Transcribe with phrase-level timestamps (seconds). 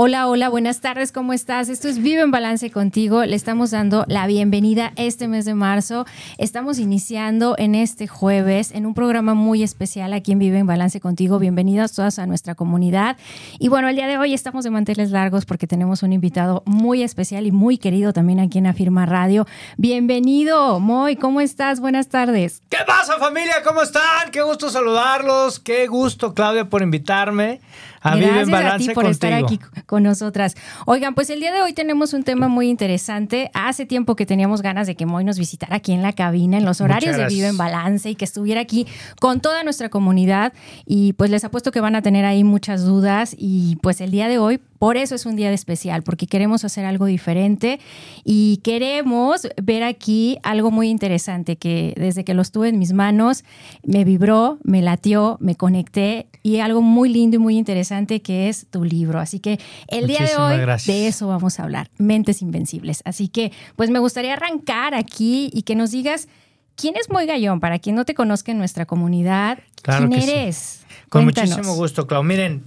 [0.00, 1.68] Hola, hola, buenas tardes, ¿cómo estás?
[1.68, 3.24] Esto es Vive en Balance contigo.
[3.24, 6.06] Le estamos dando la bienvenida este mes de marzo.
[6.36, 11.00] Estamos iniciando en este jueves en un programa muy especial aquí en Vive en Balance
[11.00, 11.40] contigo.
[11.40, 13.16] Bienvenidas todas a nuestra comunidad.
[13.58, 17.02] Y bueno, el día de hoy estamos de manteles largos porque tenemos un invitado muy
[17.02, 19.48] especial y muy querido también aquí en Afirma Radio.
[19.78, 21.80] Bienvenido, Moy, ¿cómo estás?
[21.80, 22.62] Buenas tardes.
[22.68, 23.64] ¿Qué pasa familia?
[23.64, 24.30] ¿Cómo están?
[24.30, 25.58] Qué gusto saludarlos.
[25.58, 27.60] Qué gusto, Claudia, por invitarme
[28.02, 29.10] a Gracias Vive en Balance a ti por contigo.
[29.10, 30.54] estar aquí con nosotras.
[30.86, 33.50] Oigan, pues el día de hoy tenemos un tema muy interesante.
[33.54, 36.64] Hace tiempo que teníamos ganas de que Moy nos visitara aquí en la cabina, en
[36.64, 37.38] los horarios de gracias.
[37.38, 38.86] Vive en Balance y que estuviera aquí
[39.20, 40.52] con toda nuestra comunidad.
[40.86, 43.34] Y pues les apuesto que van a tener ahí muchas dudas.
[43.38, 46.64] Y pues el día de hoy, por eso es un día de especial, porque queremos
[46.64, 47.80] hacer algo diferente
[48.24, 53.44] y queremos ver aquí algo muy interesante que desde que los tuve en mis manos
[53.82, 58.66] me vibró, me latió, me conecté y algo muy lindo y muy interesante que es
[58.70, 59.20] tu libro.
[59.20, 60.86] Así que el día de hoy gracias.
[60.96, 63.02] de eso vamos a hablar, Mentes Invencibles.
[63.04, 66.28] Así que pues me gustaría arrancar aquí y que nos digas
[66.74, 70.30] quién es Moy Gallón, para quien no te conozca en nuestra comunidad, Claro quién sí.
[70.30, 70.80] eres.
[71.08, 71.50] Con Cuéntanos.
[71.50, 72.22] muchísimo gusto, Clau.
[72.22, 72.64] Miren,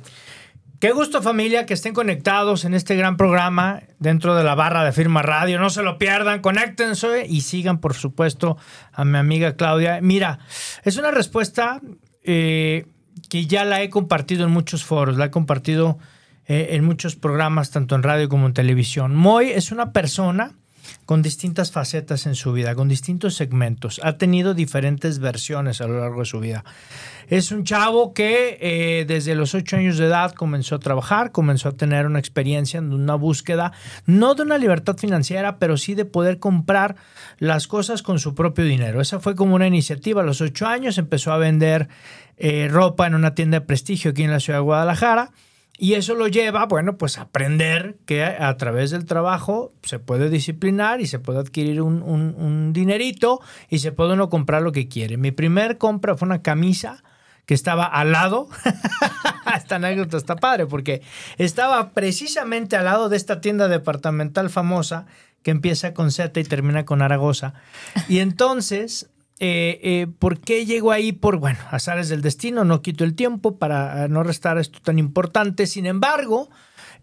[0.79, 4.91] qué gusto familia que estén conectados en este gran programa dentro de la barra de
[4.91, 5.59] Firma Radio.
[5.59, 8.57] No se lo pierdan, conéctense y sigan, por supuesto,
[8.91, 9.99] a mi amiga Claudia.
[10.01, 10.39] Mira,
[10.83, 11.81] es una respuesta
[12.23, 12.85] eh,
[13.31, 15.97] que ya la he compartido en muchos foros, la he compartido
[16.47, 19.15] eh, en muchos programas, tanto en radio como en televisión.
[19.15, 20.51] Moy es una persona
[21.05, 24.01] con distintas facetas en su vida, con distintos segmentos.
[24.03, 26.65] Ha tenido diferentes versiones a lo largo de su vida.
[27.27, 31.69] Es un chavo que eh, desde los ocho años de edad comenzó a trabajar, comenzó
[31.69, 33.71] a tener una experiencia en una búsqueda,
[34.05, 36.97] no de una libertad financiera, pero sí de poder comprar
[37.39, 38.99] las cosas con su propio dinero.
[38.99, 40.21] Esa fue como una iniciativa.
[40.21, 41.87] A los ocho años empezó a vender
[42.37, 45.31] eh, ropa en una tienda de prestigio aquí en la ciudad de Guadalajara.
[45.77, 50.29] Y eso lo lleva, bueno, pues a aprender que a través del trabajo se puede
[50.29, 54.87] disciplinar y se puede adquirir un, un- dinerito y se puede uno comprar lo que
[54.87, 55.17] quiere.
[55.17, 57.03] Mi primer compra fue una camisa
[57.47, 58.47] que estaba al lado.
[59.57, 61.01] esta anécdota está padre porque
[61.37, 65.07] estaba precisamente al lado de esta tienda departamental famosa
[65.41, 67.55] que empieza con Z y termina con Aragosa.
[68.07, 69.09] Y entonces
[69.43, 71.13] eh, eh, ¿Por qué llego ahí?
[71.13, 74.99] Por, bueno, azares del destino, no quito el tiempo para eh, no restar esto tan
[74.99, 75.65] importante.
[75.65, 76.51] Sin embargo,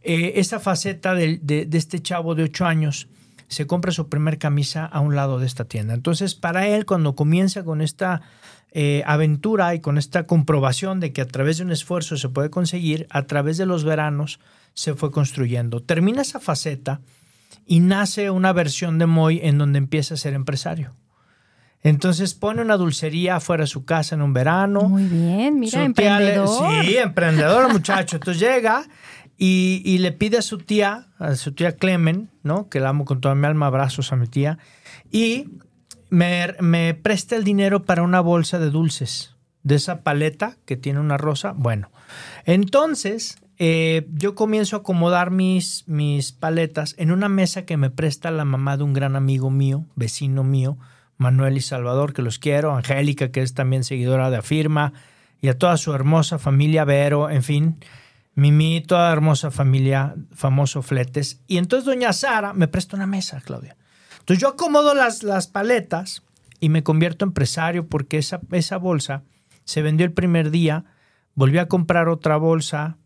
[0.00, 3.08] esa faceta de, este chavo de 8 años
[3.48, 5.94] se compra su primer camisa a un lado de esta tienda.
[5.94, 8.22] Entonces, para él, cuando comienza con esta
[9.04, 13.08] aventura y con esta comprobación de que a través de un esfuerzo se puede conseguir,
[13.10, 14.38] a través de los veranos
[14.74, 15.82] se fue construyendo.
[15.82, 17.00] Termina esa faceta
[17.66, 20.94] y nace una versión de Moy en donde empieza a ser empresario.
[21.82, 24.82] Entonces pone una dulcería afuera de su casa en un verano.
[24.88, 26.84] Muy bien, mira, Su le- emprendedor.
[26.84, 28.16] sí, emprendedor, muchacho.
[28.16, 28.88] Entonces llega
[29.36, 32.68] y, y le pide a su tía, a su tía Clemen, ¿no?
[32.68, 34.58] Que la amo con toda mi alma, abrazos a mi tía.
[35.12, 35.50] Y
[36.10, 40.98] me, me presta el dinero para una bolsa de dulces, de esa paleta que tiene
[40.98, 41.52] una rosa.
[41.56, 41.90] Bueno,
[42.44, 48.30] entonces eh, yo comienzo a acomodar mis, mis paletas en una mesa que me presta
[48.30, 50.76] la mamá de un gran amigo mío, vecino mío,
[51.18, 54.92] Manuel y Salvador, que los quiero, Angélica, que es también seguidora de Afirma,
[55.40, 57.76] y a toda su hermosa familia, Vero, en fin,
[58.34, 61.40] Mimi, toda hermosa familia, famoso Fletes.
[61.48, 63.76] Y entonces doña Sara me presta una mesa, Claudia.
[64.20, 66.22] Entonces yo acomodo las, las paletas
[66.60, 69.24] y me convierto en empresario porque esa, esa bolsa
[69.64, 70.84] se vendió el primer día,
[71.34, 72.96] volví a comprar otra bolsa,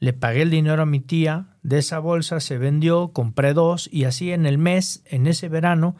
[0.00, 4.04] le pagué el dinero a mi tía, de esa bolsa se vendió, compré dos y
[4.04, 5.96] así en el mes, en ese verano,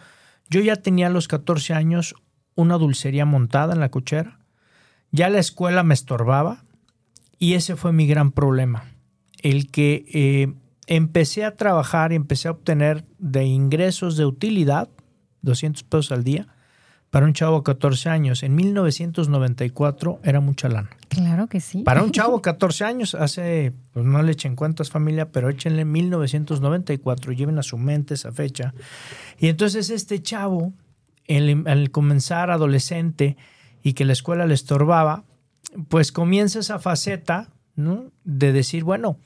[0.48, 2.14] yo ya tenía a los 14 años
[2.54, 4.38] una dulcería montada en la cochera,
[5.10, 6.64] ya la escuela me estorbaba
[7.38, 8.84] y ese fue mi gran problema,
[9.42, 10.54] el que eh,
[10.86, 14.88] empecé a trabajar y empecé a obtener de ingresos de utilidad,
[15.42, 16.53] 200 pesos al día,
[17.14, 18.42] para un chavo de 14 años.
[18.42, 20.90] En 1994 era mucha lana.
[21.06, 21.84] Claro que sí.
[21.84, 25.84] Para un chavo de 14 años, hace, pues no le echen cuentas familia, pero échenle
[25.84, 28.74] 1994, lleven a su mente esa fecha.
[29.38, 30.72] Y entonces este chavo,
[31.28, 33.36] al, al comenzar adolescente
[33.84, 35.22] y que la escuela le estorbaba,
[35.88, 38.10] pues comienza esa faceta ¿no?
[38.24, 39.18] de decir, bueno,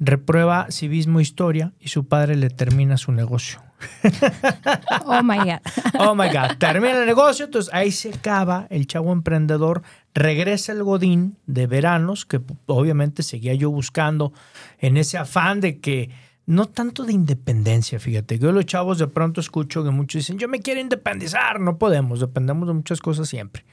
[0.00, 3.67] reprueba civismo historia y su padre le termina su negocio.
[5.04, 5.60] Oh my God.
[5.98, 6.58] Oh my God.
[6.58, 9.82] Termina el negocio, entonces ahí se acaba el chavo emprendedor,
[10.14, 14.32] regresa el Godín de veranos, que obviamente seguía yo buscando
[14.78, 16.10] en ese afán de que,
[16.46, 20.48] no tanto de independencia, fíjate, yo los chavos de pronto escucho que muchos dicen, yo
[20.48, 23.64] me quiero independizar, no podemos, dependemos de muchas cosas siempre.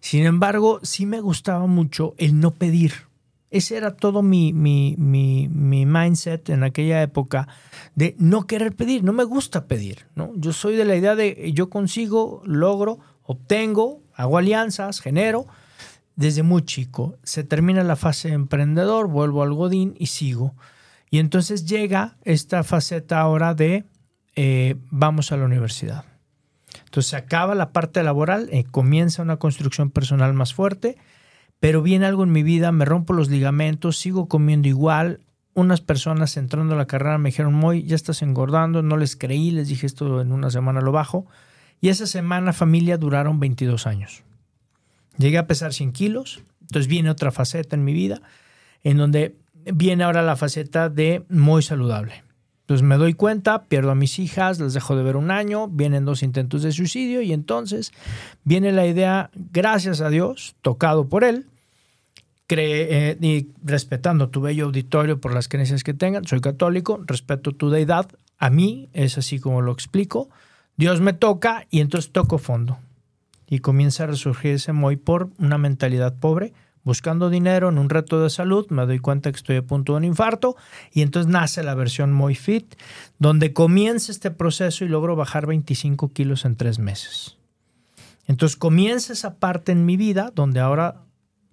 [0.00, 3.11] Sin embargo, sí me gustaba mucho el no pedir.
[3.52, 7.46] Ese era todo mi, mi, mi, mi mindset en aquella época
[7.94, 10.32] de no querer pedir, no me gusta pedir, ¿no?
[10.36, 15.46] Yo soy de la idea de yo consigo, logro, obtengo, hago alianzas, genero.
[16.16, 20.54] Desde muy chico se termina la fase de emprendedor, vuelvo al Godín y sigo.
[21.10, 23.84] Y entonces llega esta faceta ahora de
[24.34, 26.06] eh, vamos a la universidad.
[26.84, 30.96] Entonces acaba la parte laboral, eh, comienza una construcción personal más fuerte,
[31.62, 35.20] pero viene algo en mi vida, me rompo los ligamentos, sigo comiendo igual.
[35.54, 39.52] Unas personas entrando a la carrera me dijeron, Moy, ya estás engordando, no les creí,
[39.52, 41.24] les dije esto en una semana lo bajo.
[41.80, 44.24] Y esa semana familia duraron 22 años.
[45.18, 48.22] Llegué a pesar 100 kilos, entonces viene otra faceta en mi vida,
[48.82, 49.36] en donde
[49.72, 52.24] viene ahora la faceta de muy saludable.
[52.62, 56.06] Entonces me doy cuenta, pierdo a mis hijas, las dejo de ver un año, vienen
[56.06, 57.92] dos intentos de suicidio y entonces
[58.42, 61.46] viene la idea, gracias a Dios, tocado por él,
[62.58, 68.08] eh, respetando tu bello auditorio por las creencias que tengan, soy católico, respeto tu deidad,
[68.38, 70.28] a mí es así como lo explico,
[70.76, 72.78] Dios me toca y entonces toco fondo
[73.48, 76.54] y comienza a resurgir ese muy por una mentalidad pobre,
[76.84, 79.98] buscando dinero en un reto de salud, me doy cuenta que estoy a punto de
[79.98, 80.56] un infarto
[80.92, 82.74] y entonces nace la versión muy fit,
[83.18, 87.36] donde comienza este proceso y logro bajar 25 kilos en tres meses.
[88.26, 91.02] Entonces comienza esa parte en mi vida donde ahora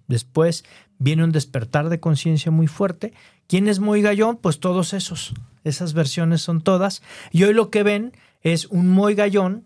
[0.08, 0.64] después
[1.00, 3.12] viene un despertar de conciencia muy fuerte.
[3.48, 4.36] ¿Quién es muy gallón?
[4.36, 5.34] Pues todos esos.
[5.64, 7.02] Esas versiones son todas.
[7.32, 8.12] Y hoy lo que ven
[8.42, 9.64] es un muy gallón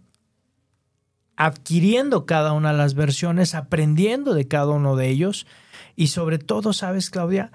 [1.36, 5.46] adquiriendo cada una de las versiones, aprendiendo de cada uno de ellos
[5.96, 7.50] y sobre todo, sabes, Claudia,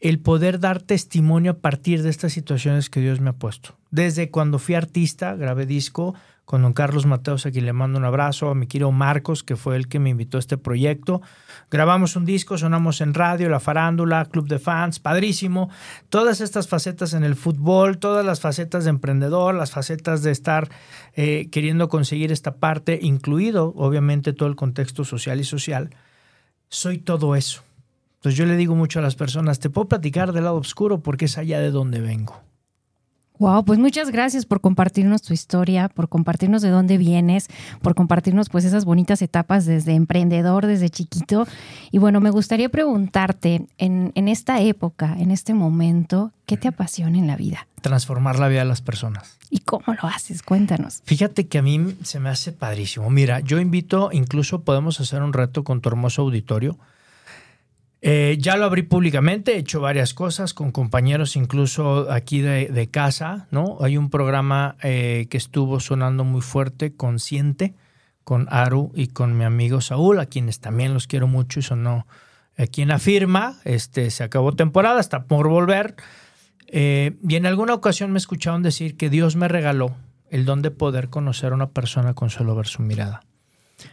[0.00, 3.76] el poder dar testimonio a partir de estas situaciones que Dios me ha puesto.
[3.90, 6.14] Desde cuando fui artista, grabé disco,
[6.50, 9.76] con don Carlos Mateos, aquí le mando un abrazo, a mi querido Marcos, que fue
[9.76, 11.22] el que me invitó a este proyecto.
[11.70, 15.70] Grabamos un disco, sonamos en radio, la farándula, club de fans, padrísimo.
[16.08, 20.68] Todas estas facetas en el fútbol, todas las facetas de emprendedor, las facetas de estar
[21.14, 25.90] eh, queriendo conseguir esta parte, incluido obviamente todo el contexto social y social.
[26.68, 27.62] Soy todo eso.
[28.16, 31.26] Entonces yo le digo mucho a las personas, te puedo platicar del lado oscuro porque
[31.26, 32.49] es allá de donde vengo.
[33.40, 37.48] Wow, pues muchas gracias por compartirnos tu historia, por compartirnos de dónde vienes,
[37.80, 41.46] por compartirnos pues esas bonitas etapas desde emprendedor, desde chiquito.
[41.90, 47.16] Y bueno, me gustaría preguntarte, en, en esta época, en este momento, ¿qué te apasiona
[47.16, 47.66] en la vida?
[47.80, 49.38] Transformar la vida de las personas.
[49.48, 50.42] ¿Y cómo lo haces?
[50.42, 51.00] Cuéntanos.
[51.06, 53.08] Fíjate que a mí se me hace padrísimo.
[53.08, 56.76] Mira, yo invito, incluso podemos hacer un reto con tu hermoso auditorio
[58.02, 63.46] eh, ya lo abrí públicamente, he hecho varias cosas con compañeros incluso aquí de, casa,
[63.50, 63.76] ¿no?
[63.82, 67.74] Hay un programa eh, que estuvo sonando muy fuerte, Consciente,
[68.24, 72.06] con Aru y con mi amigo Saúl, a quienes también los quiero mucho y sonó
[72.56, 73.58] aquí en la firma.
[73.64, 75.94] Este, se acabó temporada, está por volver.
[76.68, 79.94] Eh, y en alguna ocasión me escucharon decir que Dios me regaló
[80.30, 83.24] el don de poder conocer a una persona con solo ver su mirada.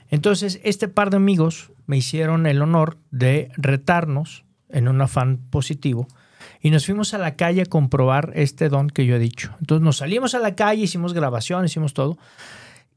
[0.10, 6.08] Entonces, este par de amigos me hicieron el honor de retarnos en un afán positivo
[6.62, 9.56] y nos fuimos a la calle a comprobar este don que yo he dicho.
[9.60, 12.18] Entonces nos salimos a la calle, hicimos grabación, hicimos todo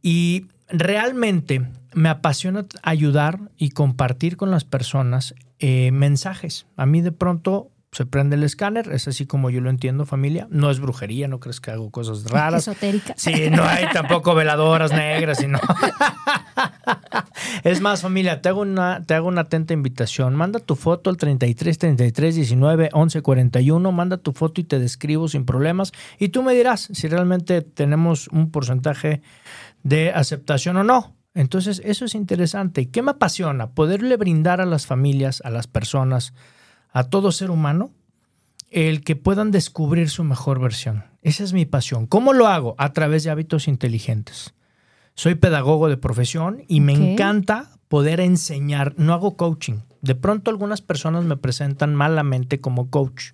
[0.02, 6.66] y realmente me apasiona ayudar y compartir con las personas eh, mensajes.
[6.76, 10.46] A mí de pronto se prende el escáner, es así como yo lo entiendo, familia.
[10.50, 12.68] No es brujería, no crees que hago cosas raras.
[12.68, 13.14] Esotérica.
[13.16, 15.58] Sí, no hay tampoco veladoras negras, sino.
[17.64, 20.36] es más, familia, te hago, una, te hago una atenta invitación.
[20.36, 23.92] Manda tu foto al 33 33 19 11 41.
[23.92, 25.92] Manda tu foto y te describo sin problemas.
[26.20, 29.20] Y tú me dirás si realmente tenemos un porcentaje
[29.82, 31.16] de aceptación o no.
[31.34, 32.88] Entonces, eso es interesante.
[32.88, 33.70] ¿Qué me apasiona?
[33.70, 36.34] Poderle brindar a las familias, a las personas,
[36.92, 37.90] a todo ser humano
[38.70, 41.04] el que puedan descubrir su mejor versión.
[41.22, 42.06] Esa es mi pasión.
[42.06, 42.74] ¿Cómo lo hago?
[42.78, 44.54] A través de hábitos inteligentes.
[45.14, 48.94] Soy pedagogo de profesión y me encanta poder enseñar.
[48.96, 49.80] No hago coaching.
[50.00, 53.32] De pronto algunas personas me presentan malamente como coach,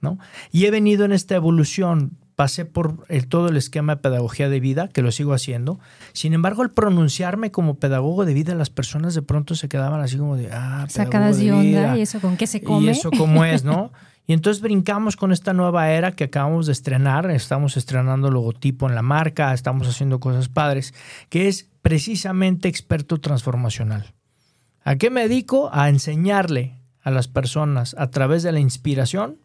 [0.00, 0.18] ¿no?
[0.52, 4.60] Y he venido en esta evolución pasé por el, todo el esquema de pedagogía de
[4.60, 5.80] vida, que lo sigo haciendo.
[6.12, 10.18] Sin embargo, al pronunciarme como pedagogo de vida, las personas de pronto se quedaban así
[10.18, 12.86] como de, ah, sacadas de, onda, ¿y eso con qué se come?
[12.86, 13.90] Y eso cómo es, ¿no?
[14.26, 18.94] Y entonces brincamos con esta nueva era que acabamos de estrenar, estamos estrenando logotipo en
[18.94, 20.94] la marca, estamos haciendo cosas padres,
[21.30, 24.12] que es precisamente experto transformacional.
[24.82, 25.70] ¿A qué me dedico?
[25.72, 29.38] A enseñarle a las personas a través de la inspiración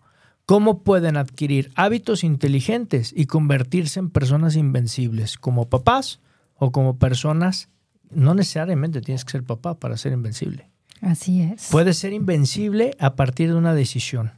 [0.52, 6.20] cómo pueden adquirir hábitos inteligentes y convertirse en personas invencibles, como papás
[6.56, 7.70] o como personas.
[8.10, 10.70] No necesariamente tienes que ser papá para ser invencible.
[11.00, 11.70] Así es.
[11.72, 14.34] Puedes ser invencible a partir de una decisión.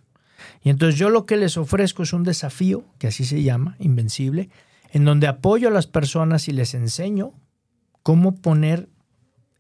[0.63, 4.51] Y entonces yo lo que les ofrezco es un desafío, que así se llama, invencible,
[4.91, 7.34] en donde apoyo a las personas y les enseño
[8.03, 8.88] cómo poner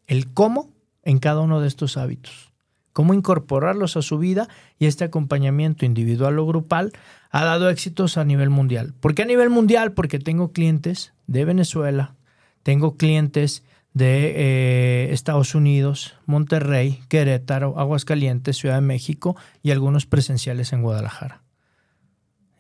[0.05, 0.69] el cómo
[1.01, 2.52] en cada uno de estos hábitos
[2.93, 4.47] cómo incorporarlos a su vida
[4.79, 6.93] y este acompañamiento individual o grupal
[7.31, 8.93] ha dado éxitos a nivel mundial.
[8.99, 9.91] ¿Por qué a nivel mundial?
[9.91, 12.15] Porque tengo clientes de Venezuela,
[12.61, 20.73] tengo clientes de eh, Estados Unidos, Monterrey, Querétaro, Aguascalientes, Ciudad de México y algunos presenciales
[20.73, 21.41] en Guadalajara.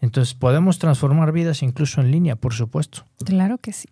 [0.01, 3.05] Entonces podemos transformar vidas incluso en línea, por supuesto.
[3.23, 3.87] Claro que sí.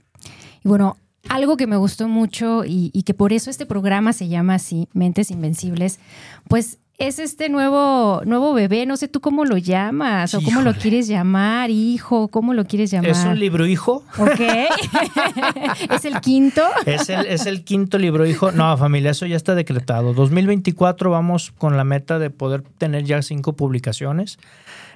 [0.64, 0.98] Y bueno,
[1.30, 5.32] algo que me gustó mucho y, que por eso este programa se llama así, Mentes
[5.32, 6.00] Invencibles,
[6.48, 10.74] pues es este nuevo, nuevo bebé, no sé tú cómo lo llamas o cómo lo
[10.76, 13.10] quieres llamar, hijo, cómo lo quieres llamar.
[13.10, 14.04] Es un libro hijo.
[14.20, 14.40] Ok.
[15.90, 16.62] ¿Es el quinto?
[16.86, 18.52] Es el, es el quinto libro hijo.
[18.52, 20.14] No, familia, eso ya está decretado.
[20.14, 24.38] 2024 vamos con la meta de poder tener ya cinco publicaciones.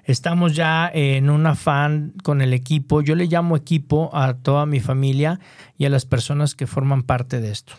[0.05, 3.01] Estamos ya en un afán con el equipo.
[3.01, 5.39] Yo le llamo equipo a toda mi familia
[5.77, 7.74] y a las personas que forman parte de esto.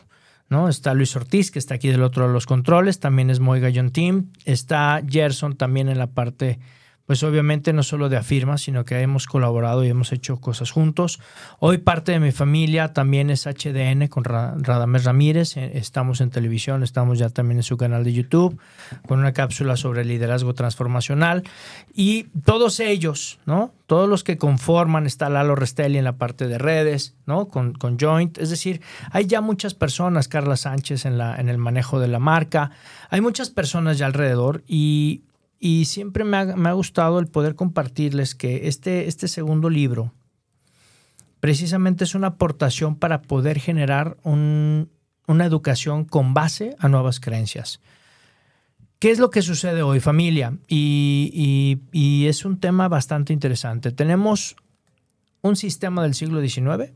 [0.49, 0.68] ¿no?
[0.68, 3.90] Está Luis Ortiz, que está aquí del otro de los controles, también es Moiga John
[3.90, 4.33] Team.
[4.45, 6.59] Está Gerson también en la parte
[7.07, 11.21] pues obviamente no solo de Afirma, sino que hemos colaborado y hemos hecho cosas juntos.
[11.61, 15.57] Hoy parte de mi familia también es HDN con Radamés Ramírez.
[15.57, 18.59] Eh, estamos en televisión, estamos ya también en su canal de YouTube
[19.07, 21.45] con una cápsula sobre liderazgo transformacional.
[21.95, 23.73] Y todos ellos, ¿no?
[23.87, 27.47] Todos los que conforman, está Lalo Restelli en la parte de redes, ¿no?
[27.47, 28.37] Con, con Joint.
[28.39, 28.81] Es decir,
[29.13, 32.73] hay ya muchas personas, Carla Sánchez en, la, en el manejo de la marca.
[33.11, 35.23] Hay muchas personas ya alrededor y
[35.59, 40.13] y siempre me ha, gustado el poder compartirles que este, este segundo libro
[41.41, 47.81] precisamente es una aportación para poder generar una educación con base a nuevas creencias.
[48.99, 50.57] ¿Qué es lo que sucede hoy, familia?
[50.69, 53.93] Y, y, es un tema bastante interesante.
[53.93, 54.57] Tenemos
[55.43, 56.93] un sistema del siglo XIX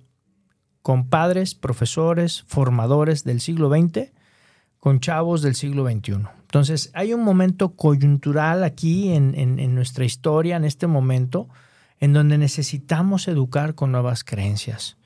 [0.80, 4.12] con padres, profesores, formadores del siglo XX,
[4.78, 6.39] con chavos del siglo XXI.
[6.50, 11.48] Entonces, hay un momento coyuntural aquí en, nuestra historia, en este momento,
[12.00, 14.96] en donde necesitamos educar con nuevas creencias.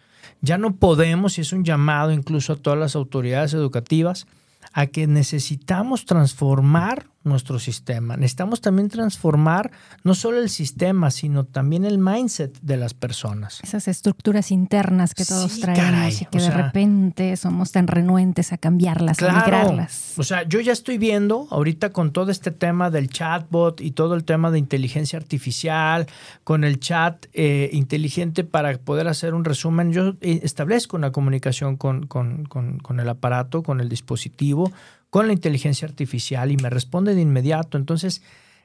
[0.41, 4.27] Ya no podemos, y es un llamado incluso a todas las autoridades educativas,
[4.73, 8.17] a que necesitamos transformar nuestro sistema.
[8.17, 9.71] Necesitamos también transformar
[10.03, 13.61] no solo el sistema, sino también el mindset de las personas.
[13.63, 19.23] Esas estructuras internas que todos traemos y que de repente somos tan renuentes a cambiarlas,
[19.23, 20.15] a migrarlas.
[20.17, 24.15] O sea, yo ya estoy viendo ahorita con todo este tema del chatbot y todo
[24.15, 26.07] el tema de inteligencia artificial,
[26.45, 31.77] con el chat eh, inteligente para poder hacer un resumen, yo eh, establezco una comunicación
[31.77, 34.73] con, con, con el aparato, con el dispositivo
[35.15, 37.79] con la inteligencia artificial y me responde de inmediato.
[37.79, 38.21] Entonces,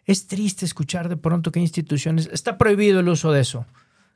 [0.05, 3.67] es triste escuchar de pronto que instituciones está prohibido el uso de eso.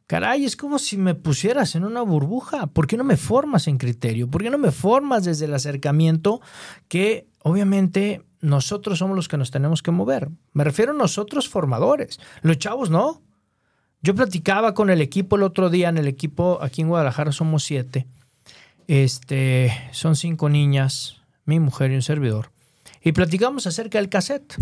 [0.07, 2.65] Caray, es como si me pusieras en una burbuja.
[2.65, 4.31] ¿Por qué no me formas en criterio?
[4.31, 6.41] ¿Por qué no me formas desde el acercamiento
[6.87, 10.29] que obviamente nosotros somos los que nos tenemos que mover?
[10.53, 12.19] Me refiero a nosotros formadores.
[12.41, 13.21] Los chavos no.
[14.01, 17.63] Yo platicaba con el equipo el otro día, en el equipo aquí en Guadalajara somos
[17.63, 18.07] siete.
[18.87, 22.51] Este, son cinco niñas, mi mujer y un servidor,
[23.01, 24.55] y platicamos acerca del cassette.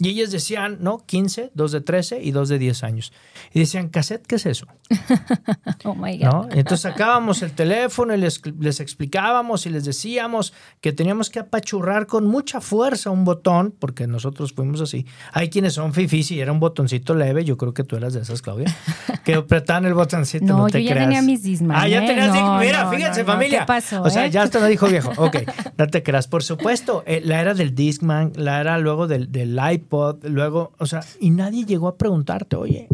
[0.00, 1.04] Y ellas decían, ¿no?
[1.06, 3.12] 15, dos de 13 y dos de 10 años.
[3.52, 4.66] Y decían, ¿cassette qué es eso?
[5.84, 6.48] oh my God.
[6.50, 12.08] Entonces sacábamos el teléfono y les, les, explicábamos y les decíamos que teníamos que apachurrar
[12.08, 15.06] con mucha fuerza un botón, porque nosotros fuimos así.
[15.32, 17.44] Hay quienes son fifís y era un botoncito leve.
[17.44, 18.76] Yo creo que tú eras de esas, Claudia,
[19.24, 20.44] que apretaban el botoncito.
[20.44, 21.76] No, no te yo ya tenía mis Disman.
[21.78, 22.06] Ah, ya ¿eh?
[22.08, 22.32] tenías.
[22.58, 23.60] Mira, fíjense, familia.
[23.60, 24.02] ¿Qué pasó?
[24.02, 24.30] O sea, eh?
[24.30, 25.12] ya hasta lo dijo viejo.
[25.18, 25.36] Ok,
[25.78, 26.26] no te creas.
[26.26, 30.86] Por supuesto, eh, la era del Discman, la era luego del, del iPod luego, o
[30.86, 32.88] sea, y nadie llegó a preguntarte, oye,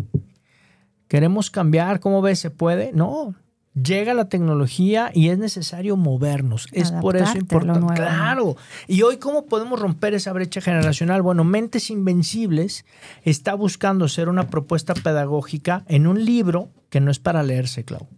[1.09, 2.39] queremos cambiar, ¿cómo ves?
[2.39, 2.93] ¿Se puede?
[2.93, 3.35] No,
[3.75, 6.69] llega la tecnología y es necesario movernos.
[6.73, 7.95] Es por eso importante.
[7.95, 8.57] Claro.
[8.87, 11.23] Y hoy, ¿cómo podemos romper esa brecha generacional?
[11.23, 12.85] Bueno, Mentes Invencibles
[13.23, 18.09] está buscando ser una propuesta pedagógica en un libro que no es para leerse, Clau.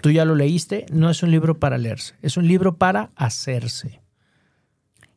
[0.00, 4.00] Tú ya lo leíste, no es un libro para leerse, es un libro para hacerse.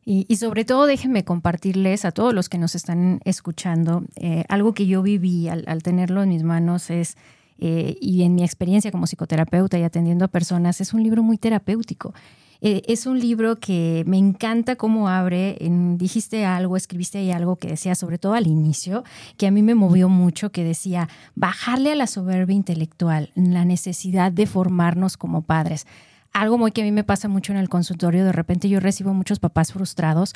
[0.06, 4.86] Y, sobre todo déjenme compartirles a todos los que nos están escuchando, eh, algo que
[4.86, 7.16] yo viví al, tenerlo en mis manos es,
[7.58, 11.38] eh, y en mi experiencia como psicoterapeuta y atendiendo a personas, es un libro muy
[11.38, 12.12] terapéutico.
[12.60, 15.56] Eh, es un libro que me encanta cómo abre.
[15.96, 19.04] dijiste algo, escribiste ahí algo que decía, sobre todo al inicio,
[19.38, 24.32] que a mí me movió mucho, que decía, bajarle a la soberbia intelectual, la necesidad
[24.32, 25.86] de formarnos como padres
[26.34, 29.14] algo muy que a mí me pasa mucho en el consultorio, de repente yo recibo
[29.14, 30.32] muchos papás frustrados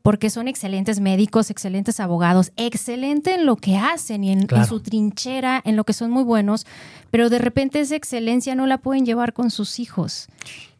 [0.00, 5.60] porque son excelentes médicos, excelentes abogados, excelente en lo que hacen y en, su trinchera,
[5.64, 6.66] en lo que son muy buenos,
[7.10, 10.26] pero de repente esa excelencia no la pueden llevar con sus hijos.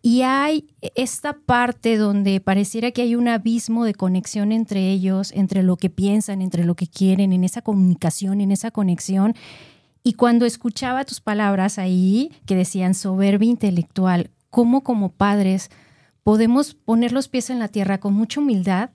[0.01, 5.63] Y hay esta parte donde pareciera que hay un abismo de conexión entre ellos, entre
[5.63, 9.35] lo que piensan, entre lo que quieren, en esa comunicación, en esa conexión.
[10.03, 15.69] Y cuando escuchaba tus palabras ahí, que decían soberbia intelectual, cómo como padres
[16.23, 18.91] podemos poner los pies en la tierra con mucha humildad,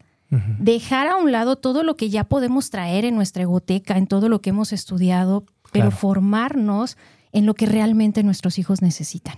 [0.60, 4.30] dejar a un lado todo lo que ya podemos traer en nuestra egoteca, en todo
[4.30, 6.98] lo que hemos estudiado, pero formarnos
[7.34, 9.38] en lo que realmente nuestros hijos necesitan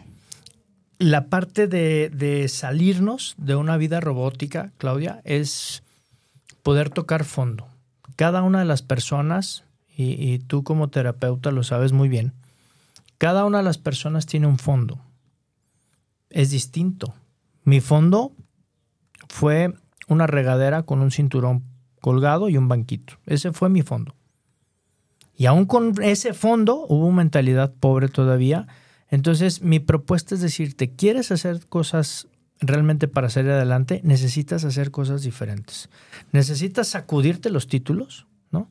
[0.99, 5.81] la parte de, salirnos de una vida robótica, Claudia, es
[6.61, 7.67] poder tocar fondo.
[8.17, 9.63] Cada una de las personas,
[9.95, 12.33] y, tú como terapeuta lo sabes muy bien,
[13.17, 14.99] cada una de las personas tiene un fondo.
[16.29, 17.15] Es distinto.
[17.63, 18.33] Mi fondo
[19.27, 19.73] fue
[20.07, 21.63] una regadera con un cinturón
[22.01, 23.15] colgado y un banquito.
[23.25, 24.15] Ese fue mi fondo.
[25.35, 28.67] Y aún con ese fondo hubo mentalidad pobre todavía
[29.09, 32.27] entonces, mi propuesta es decirte, ¿quieres hacer cosas
[32.59, 34.01] realmente para salir adelante?
[34.03, 35.89] Necesitas hacer cosas diferentes.
[36.31, 38.69] Necesitas sacudirte los títulos, ¿no?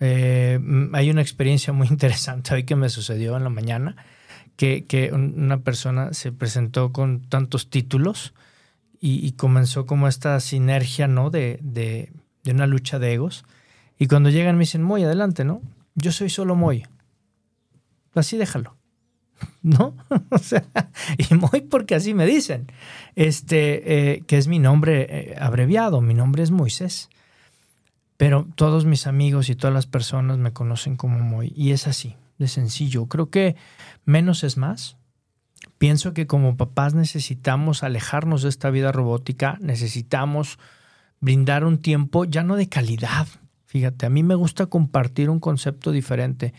[0.00, 0.58] Eh,
[0.92, 3.96] hay una experiencia muy interesante hoy que me sucedió en la mañana,
[4.58, 8.34] que, una persona se presentó con tantos títulos
[9.00, 11.30] y, comenzó como esta sinergia, ¿no?
[11.30, 12.12] De, de,
[12.50, 13.44] una lucha de egos.
[13.98, 15.62] Y cuando llegan me dicen, muy adelante, ¿no?
[15.94, 16.84] Yo soy solo Moy.
[18.14, 18.76] Así déjalo.
[19.62, 19.94] ¿no?
[21.30, 22.66] y muy porque así me dicen,
[23.14, 27.08] este, eh, que es mi nombre eh, abreviado, mi nombre es Moisés.
[28.16, 31.52] Pero todos mis amigos y todas las personas me conocen como Moy.
[31.54, 33.06] Y es así, de sencillo.
[33.06, 33.56] Creo que
[34.04, 34.96] menos es más.
[35.78, 40.58] Pienso que como papás necesitamos alejarnos de esta vida robótica, necesitamos
[41.20, 43.26] brindar un tiempo ya no de calidad.
[43.66, 46.54] Fíjate, a mí me gusta compartir un concepto diferente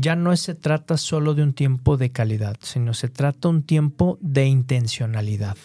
[0.00, 4.16] ya no se trata solo de un tiempo de calidad, sino se trata un tiempo
[4.20, 5.56] de intencionalidad.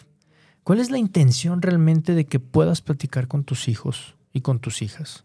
[0.63, 4.82] ¿Cuál es la intención realmente de que puedas platicar con tus hijos y con tus
[4.82, 5.23] hijas?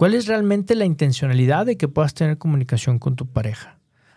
[0.00, 3.76] ¿Cuál es realmente la intencionalidad de que puedas tener comunicación con tu pareja?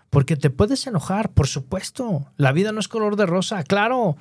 [0.10, 2.32] Porque te puedes enojar, por supuesto.
[2.38, 4.16] La vida no es color de rosa, claro.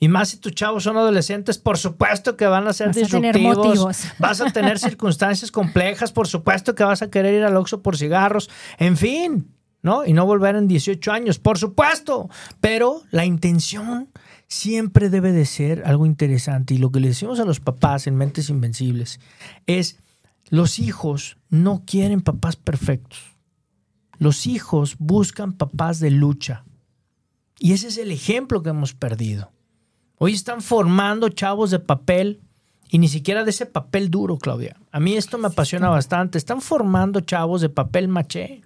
[0.00, 4.06] Y más si tus chavos son adolescentes, por supuesto que van a ser disruptivos.
[4.18, 7.98] vas a tener circunstancias complejas, por supuesto que vas a querer ir al Oxxo por
[7.98, 8.48] cigarros,
[8.78, 10.06] en fin, ¿no?
[10.06, 12.30] Y no volver en 18 años, por supuesto.
[12.62, 14.08] Pero la intención
[14.48, 16.72] siempre debe de ser algo interesante.
[16.72, 19.20] Y lo que le decimos a los papás en Mentes Invencibles
[19.66, 19.98] es,
[20.52, 23.18] los hijos no quieren papás perfectos.
[24.18, 26.66] Los hijos buscan papás de lucha.
[27.58, 29.50] Y ese es el ejemplo que hemos perdido.
[30.18, 32.42] Hoy están formando chavos de papel
[32.90, 34.76] y ni siquiera de ese papel duro, Claudia.
[34.90, 36.36] A mí esto me apasiona bastante.
[36.36, 38.60] Están formando chavos de papel maché,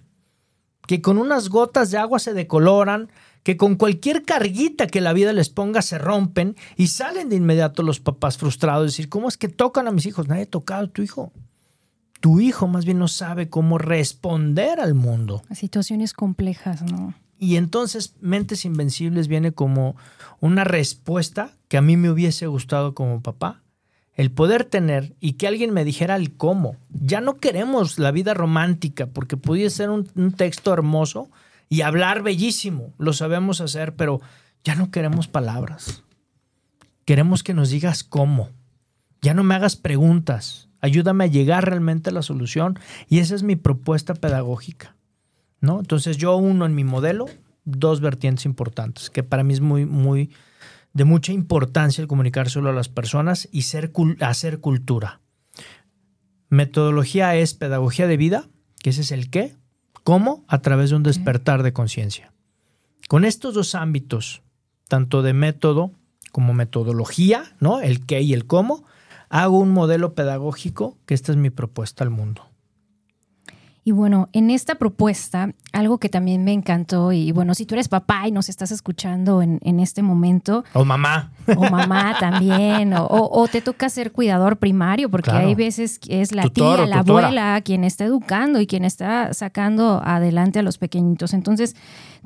[0.88, 3.12] que con unas gotas de agua se decoloran,
[3.44, 7.84] que con cualquier carguita que la vida les ponga se rompen y salen de inmediato
[7.84, 10.26] los papás frustrados, decir, ¿cómo es que tocan a mis hijos?
[10.26, 11.32] Nadie ha tocado a tu hijo.
[12.26, 15.44] Tu hijo más bien no sabe cómo responder al mundo.
[15.54, 17.14] situaciones complejas, ¿no?
[17.38, 19.94] Y entonces Mentes Invencibles viene como
[20.40, 23.62] una respuesta que a mí me hubiese gustado como papá.
[24.12, 26.74] El poder tener y que alguien me dijera el cómo.
[26.90, 31.30] Ya no queremos la vida romántica porque pudiese ser un, un texto hermoso
[31.68, 32.92] y hablar bellísimo.
[32.98, 34.20] Lo sabemos hacer, pero
[34.64, 36.02] ya no queremos palabras.
[37.04, 38.50] Queremos que nos digas cómo.
[39.22, 40.65] Ya no me hagas preguntas.
[40.86, 42.78] Ayúdame a llegar realmente a la solución.
[43.08, 44.96] Y esa es mi propuesta pedagógica.
[45.60, 45.80] ¿no?
[45.80, 47.26] Entonces yo uno en mi modelo
[47.64, 50.30] dos vertientes importantes, que para mí es muy, muy
[50.92, 55.20] de mucha importancia el comunicar solo a las personas y ser, hacer cultura.
[56.48, 58.48] Metodología es pedagogía de vida,
[58.80, 59.56] que ese es el qué,
[60.04, 62.32] cómo, a través de un despertar de conciencia.
[63.08, 64.42] Con estos dos ámbitos,
[64.86, 65.90] tanto de método
[66.30, 67.80] como metodología, ¿no?
[67.80, 68.84] El qué y el cómo,
[69.28, 72.48] hago un modelo pedagógico que esta es mi propuesta al mundo.
[73.86, 77.86] Y bueno, en esta propuesta, algo que también me encantó, y bueno, si tú eres
[77.86, 80.64] papá y nos estás escuchando en, en este momento.
[80.72, 81.30] O mamá.
[81.56, 86.32] O mamá también, o, o, te toca ser cuidador primario, porque hay veces que es
[86.32, 91.32] la tía, la abuela quien está educando y quien está sacando adelante a los pequeñitos.
[91.32, 91.76] Entonces,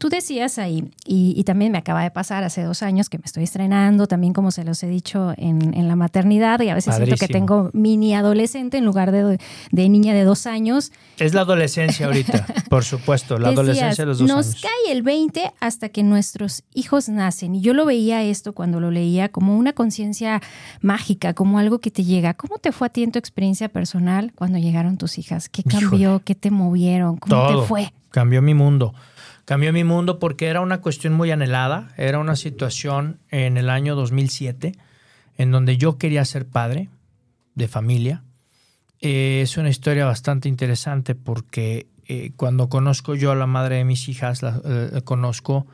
[0.01, 3.45] Tú decías ahí, y, también me acaba de pasar hace dos años que me estoy
[3.45, 7.29] estrenando, también como se los he dicho en, la maternidad, y a veces siento que
[7.29, 9.39] tengo mini adolescente en lugar de,
[9.73, 10.91] niña de dos años.
[11.19, 14.55] Es la adolescencia ahorita, por supuesto, la adolescencia de los dos nos años.
[14.55, 17.55] Nos cae el 20 hasta que nuestros hijos nacen.
[17.55, 20.41] Y yo lo veía esto cuando lo leía como una conciencia
[20.81, 22.35] mágica, como algo que te llega.
[22.35, 25.49] ¿Cómo te fue a ti en tu experiencia personal cuando llegaron tus hijas?
[25.49, 26.23] ¿Qué cambió?
[26.25, 27.17] ¿Qué te movieron?
[27.17, 27.93] ¿Cómo te fue?
[28.11, 28.95] Cambió mi mundo.
[29.45, 33.97] Cambió mi mundo porque era una cuestión muy anhelada, era una situación en el año
[33.97, 34.75] 2007
[35.41, 36.91] en donde yo quería ser padre
[37.55, 38.23] de familia.
[39.01, 43.85] Eh, es una historia bastante interesante porque eh, cuando conozco yo a la madre de
[43.85, 45.67] mis hijas, la, eh, conozco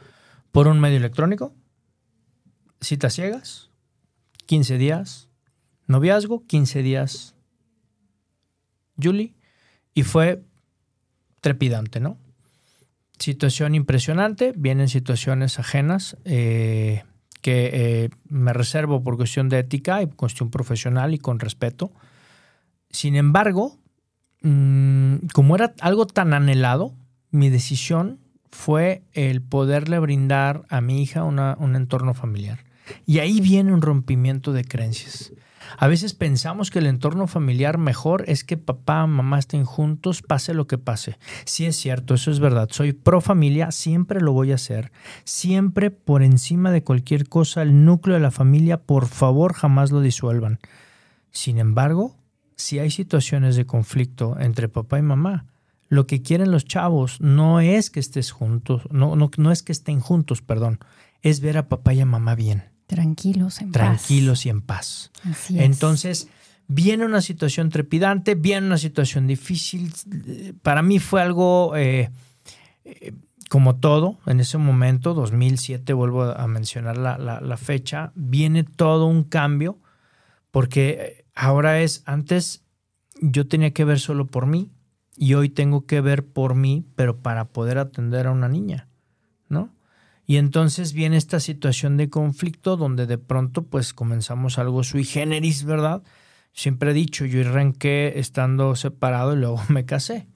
[0.52, 1.52] por un medio electrónico,
[2.80, 3.70] citas ciegas,
[4.46, 5.28] 15 días,
[5.88, 7.34] noviazgo, 15 días,
[9.02, 9.34] Julie,
[9.92, 10.42] y fue
[11.40, 12.18] trepidante, ¿no?
[13.18, 21.14] situación impresionante, vienen situaciones ajenas que me reservo por cuestión de ética y cuestión profesional
[21.14, 21.92] y con respeto.
[22.96, 23.76] Sin embargo,
[24.40, 26.94] mm, como era algo tan anhelado,
[27.30, 32.64] mi decisión fue el poderle brindar a mi hija un entorno familiar.
[33.04, 35.34] Y ahí viene un rompimiento de creencias.
[35.76, 40.54] A veces pensamos que el entorno familiar mejor es que papá, mamá estén juntos, pase
[40.54, 41.18] lo que pase.
[41.44, 42.70] Sí es cierto, eso es verdad.
[42.72, 44.90] Soy pro familia, siempre lo voy a hacer.
[45.24, 50.00] Siempre por encima de cualquier cosa, el núcleo de la familia, por favor, jamás lo
[50.00, 50.60] disuelvan.
[51.30, 52.16] Sin embargo,
[52.56, 55.46] si hay situaciones de conflicto entre papá y mamá,
[55.88, 59.72] lo que quieren los chavos no es que estés juntos, no, no, no es que
[59.72, 60.80] estén juntos, perdón,
[61.22, 62.64] es ver a papá y a mamá bien.
[62.86, 63.72] Tranquilos en paz.
[63.72, 65.10] Tranquilos y en paz.
[65.24, 65.64] Así es.
[65.64, 66.28] Entonces,
[66.68, 69.92] viene una situación trepidante, viene una situación difícil.
[70.62, 72.10] Para mí fue algo eh,
[72.84, 73.12] eh,
[73.48, 79.24] como todo en ese momento, 2007, vuelvo a mencionar la, la, fecha, viene todo un
[79.24, 79.78] cambio,
[80.50, 82.64] porque ahora es, antes
[83.20, 84.72] yo tenía que ver solo por mí
[85.16, 88.88] y hoy tengo que ver por mí, pero para poder atender a una niña,
[89.48, 89.72] ¿no?
[90.26, 95.64] Y entonces viene esta situación de conflicto donde de pronto pues comenzamos algo sui generis,
[95.64, 96.02] ¿verdad?
[96.52, 100.26] Siempre he dicho, yo arranqué estando separado y luego me casé.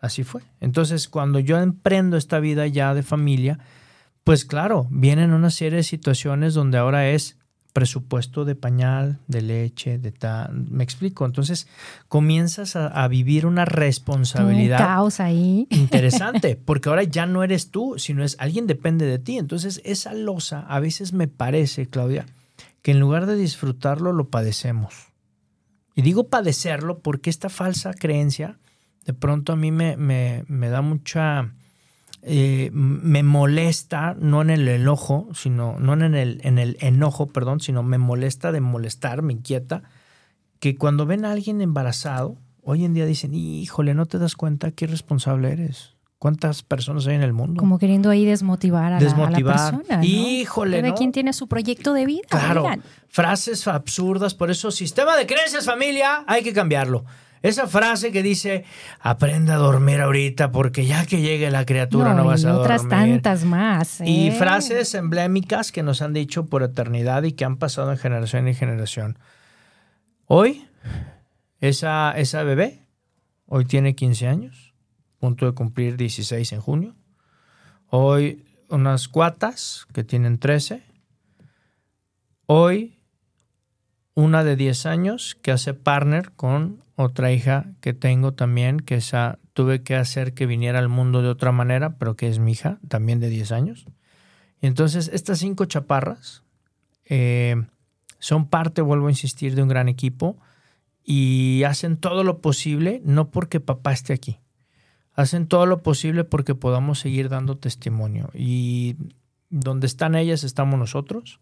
[0.00, 0.42] Así fue.
[0.60, 3.58] Entonces cuando yo emprendo esta vida ya de familia,
[4.24, 7.38] pues claro, vienen una serie de situaciones donde ahora es
[7.78, 10.66] presupuesto de pañal, de leche, de tal.
[10.68, 11.24] Me explico.
[11.24, 11.68] Entonces
[12.08, 14.80] comienzas a, vivir una responsabilidad.
[14.80, 15.68] Un caos ahí.
[15.70, 19.38] Interesante, porque ahora ya no eres tú, sino es alguien depende de ti.
[19.38, 22.26] Entonces esa losa a veces me parece, Claudia,
[22.82, 25.12] que en lugar de disfrutarlo lo padecemos.
[25.94, 28.58] Y digo padecerlo porque esta falsa creencia
[29.06, 31.52] de pronto a mí me, me, me da mucha
[32.22, 37.60] eh, me molesta, no en el enojo, sino, no en el, en el enojo, perdón,
[37.60, 39.82] sino me molesta de molestar, me inquieta,
[40.60, 44.70] que cuando ven a alguien embarazado, hoy en día dicen, híjole, no te das cuenta
[44.72, 45.94] qué responsable eres.
[46.18, 47.60] ¿Cuántas personas hay en el mundo?
[47.60, 49.54] Como queriendo ahí desmotivar a, desmotivar.
[49.54, 49.98] La, persona.
[49.98, 50.04] ¿no?
[50.04, 50.82] Híjole.
[50.82, 52.26] De quien tiene su proyecto de vida.
[52.28, 52.66] Claro.
[53.06, 54.34] Frases absurdas.
[54.34, 57.04] Por eso, sistema de creencias, familia, hay que cambiarlo.
[57.42, 58.64] Esa frase que dice,
[59.00, 62.62] aprenda a dormir ahorita porque ya que llegue la criatura no, vas a dormir.
[62.62, 64.00] otras tantas más.
[64.00, 64.32] Y ¿eh?
[64.32, 68.54] frases emblémicas que nos han dicho por eternidad y que han pasado en generación y
[68.54, 69.18] generación.
[70.26, 70.66] Hoy,
[71.60, 72.86] esa, esa bebé,
[73.46, 74.74] hoy tiene 15 años,
[75.18, 76.94] punto de cumplir 16 en junio.
[77.90, 80.82] Hoy unas cuatas que tienen 13.
[82.46, 82.97] Hoy
[84.18, 89.38] una de 10 años que hace partner con otra hija que tengo también, que esa
[89.52, 92.80] tuve que hacer que viniera al mundo de otra manera, pero que es mi hija,
[92.88, 93.86] también de 10 años.
[94.60, 96.42] Y entonces estas cinco chaparras
[97.04, 97.62] eh,
[98.18, 100.36] son parte, vuelvo a insistir, de un gran equipo
[101.04, 104.40] y hacen todo lo posible, no porque papá esté aquí,
[105.14, 108.30] hacen todo lo posible porque podamos seguir dando testimonio.
[108.34, 108.96] Y
[109.48, 111.38] donde están ellas estamos nosotros.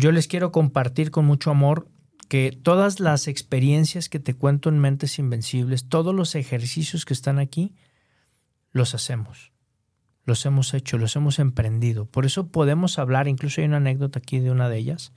[0.00, 1.88] Yo les quiero compartir con mucho amor
[2.28, 7.40] que todas las experiencias que te cuento en Mentes Invencibles, todos los ejercicios que están
[7.40, 7.74] aquí,
[8.70, 9.50] los hacemos.
[10.24, 12.04] Los hemos hecho, los hemos emprendido.
[12.06, 15.12] Por eso podemos hablar, incluso hay una anécdota aquí de una de ellas,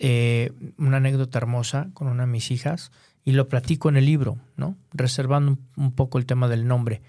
[0.00, 2.90] eh, una anécdota hermosa con una de mis hijas,
[3.24, 4.76] y lo platico en el libro, ¿no?
[4.92, 7.00] Reservando un poco el tema del nombre.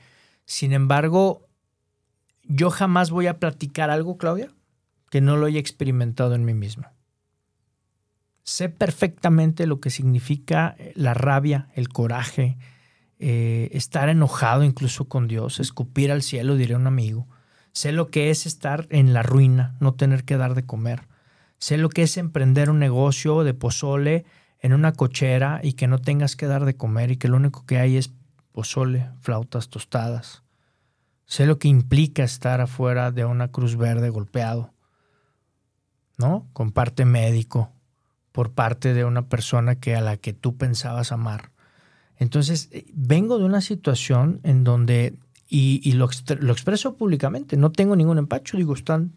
[0.46, 1.48] Sin embargo,
[2.44, 4.52] yo jamás voy a platicar algo, Claudia,
[5.10, 6.86] que no lo haya experimentado en mí mismo.
[8.44, 12.58] Sé perfectamente lo que significa la rabia, el coraje,
[13.18, 17.28] eh, estar enojado incluso con Dios, escupir al cielo, diré un amigo.
[17.72, 21.08] Sé lo que es estar en la ruina, no tener que dar de comer.
[21.58, 24.26] Sé lo que es emprender un negocio de pozole
[24.60, 27.66] en una cochera y que no tengas que dar de comer y que lo único
[27.66, 28.12] que hay es
[28.52, 30.44] pozole, flautas tostadas.
[31.26, 34.75] Sé lo que implica estar afuera de una cruz verde golpeado,
[36.18, 36.48] ¿no?
[36.54, 37.72] Con parte médico,
[38.32, 41.52] por parte de una persona que a la que tú pensabas amar.
[42.18, 48.18] Entonces, eh, vengo de una situación en donde y, lo, expreso públicamente, no tengo ningún
[48.18, 49.14] empacho, digo, están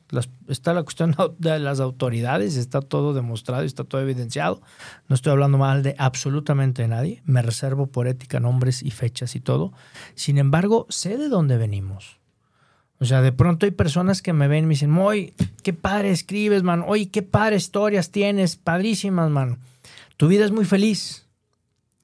[0.46, 4.60] está la cuestión de las autoridades, está todo demostrado, está todo evidenciado,
[5.08, 9.40] no estoy hablando mal de absolutamente nadie, me reservo por ética nombres y fechas y
[9.40, 9.72] todo,
[10.14, 12.18] sin embargo, sé de dónde venimos.
[13.00, 16.10] O sea, de pronto hay personas que me ven y me dicen, Moy, qué padre
[16.10, 19.58] escribes, man, oye, qué padre historias tienes, padrísimas, man,
[20.16, 21.28] tu vida es muy feliz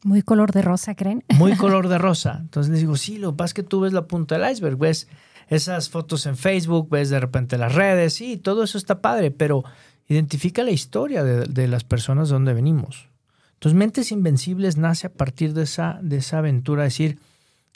[0.04, 1.24] muy color de rosa, ¿creen?
[1.36, 2.38] Muy color de rosa.
[2.40, 4.76] Entonces les digo, sí, lo que pasa es que tú ves la punta del iceberg,
[4.76, 5.08] ves
[5.48, 9.64] esas fotos en Facebook, ves de repente las redes, sí, todo eso está padre, pero
[10.06, 13.08] identifica la historia de, las personas de donde venimos.
[13.54, 17.18] Entonces, Mentes Invencibles nace a partir de esa, de esa aventura, decir,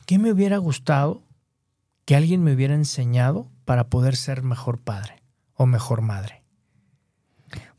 [0.04, 1.22] ¿qué me hubiera gustado
[2.08, 6.37] que alguien me hubiera enseñado para poder ser mejor padre o mejor madre?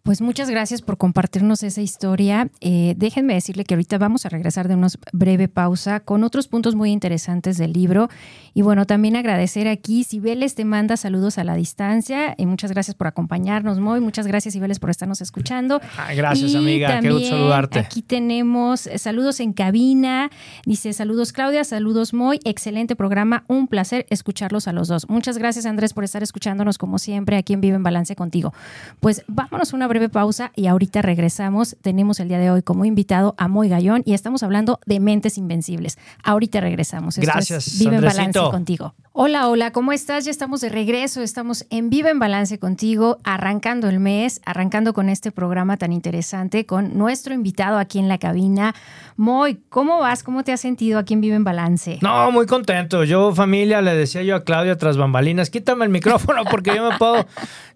[0.10, 2.50] Pues muchas gracias por compartirnos esa historia.
[2.62, 6.74] Eh, déjenme decirle que ahorita vamos a regresar de una breve pausa con otros puntos
[6.74, 8.10] muy interesantes del libro.
[8.56, 12.96] Y bueno, también agradecer aquí, Sibeles te manda saludos a la distancia y muchas gracias
[12.96, 14.00] por acompañarnos, Moy.
[14.00, 15.80] Muchas gracias, Sibeles, por estarnos escuchando.
[15.96, 17.00] Ah, gracias, amiga.
[17.02, 17.78] Qué gusto saludarte.
[17.78, 20.32] Aquí tenemos eh, saludos en cabina.
[20.66, 22.40] Dice saludos, Claudia, saludos, Moy.
[22.46, 23.44] Excelente programa.
[23.48, 25.08] Un placer escucharlos a los dos.
[25.08, 28.56] Muchas gracias, Andrés, por estar escuchándonos como siempre aquí en Vive en Balance contigo.
[29.00, 31.76] Pues vámonos una breve pausa y ahorita regresamos.
[31.82, 35.38] Tenemos el día de hoy como invitado a Moy Gallón y estamos hablando de mentes
[35.38, 35.98] invencibles.
[36.24, 37.18] Ahorita regresamos.
[37.18, 37.80] Gracias.
[37.80, 38.94] Vive en Balance contigo.
[39.22, 40.24] Hola, hola, ¿cómo estás?
[40.24, 45.10] Ya estamos de regreso, estamos en Vive en Balance contigo, arrancando el mes, arrancando con
[45.10, 48.74] este programa tan interesante con nuestro invitado aquí en la cabina.
[49.18, 50.24] Moy, ¿cómo vas?
[50.24, 52.00] ¿Cómo te has sentido aquí en Vive en Balance?
[52.02, 53.04] No, muy contento.
[53.04, 56.98] Yo, familia, le decía yo a Claudia tras bambalinas, quítame el micrófono porque yo me
[56.98, 57.28] puedo,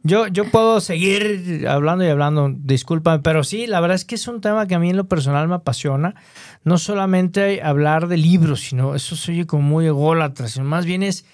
[0.04, 4.30] yo, yo puedo seguir hablando y hablando, discúlpame, pero sí, la verdad es que es
[4.30, 6.16] un tema que a mí en lo personal me apasiona
[6.64, 11.04] no solamente hablar de libros, sino eso se oye como muy ególatra, sino más bien
[11.04, 11.26] es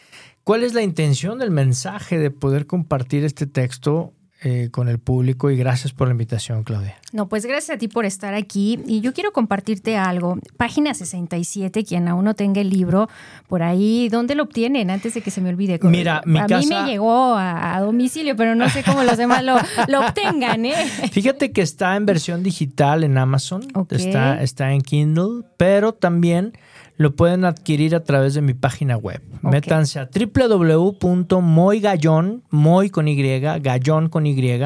[0.49, 5.51] cuál es la intención del mensaje de poder compartir este texto eh, con el público
[5.51, 6.95] y gracias por la invitación, Claudia.
[7.12, 10.39] No, pues gracias a ti por estar aquí y yo quiero compartirte algo.
[10.57, 13.09] Página 67, quien aún no tenga el libro,
[13.47, 14.89] por ahí, ¿dónde lo obtienen?
[14.89, 15.77] Antes de que se me olvide.
[15.83, 19.55] Mira, mi a mí me llegó a, domicilio, pero no sé cómo los demás lo,
[19.99, 20.73] obtengan, ¿eh?
[21.12, 26.53] Fíjate que está en versión digital en Amazon, está, está en Kindle, pero también
[26.99, 29.21] lo pueden adquirir a través de mi página web.
[29.41, 34.59] Métanse a www.moygallon, moy con Y, gallón con Y,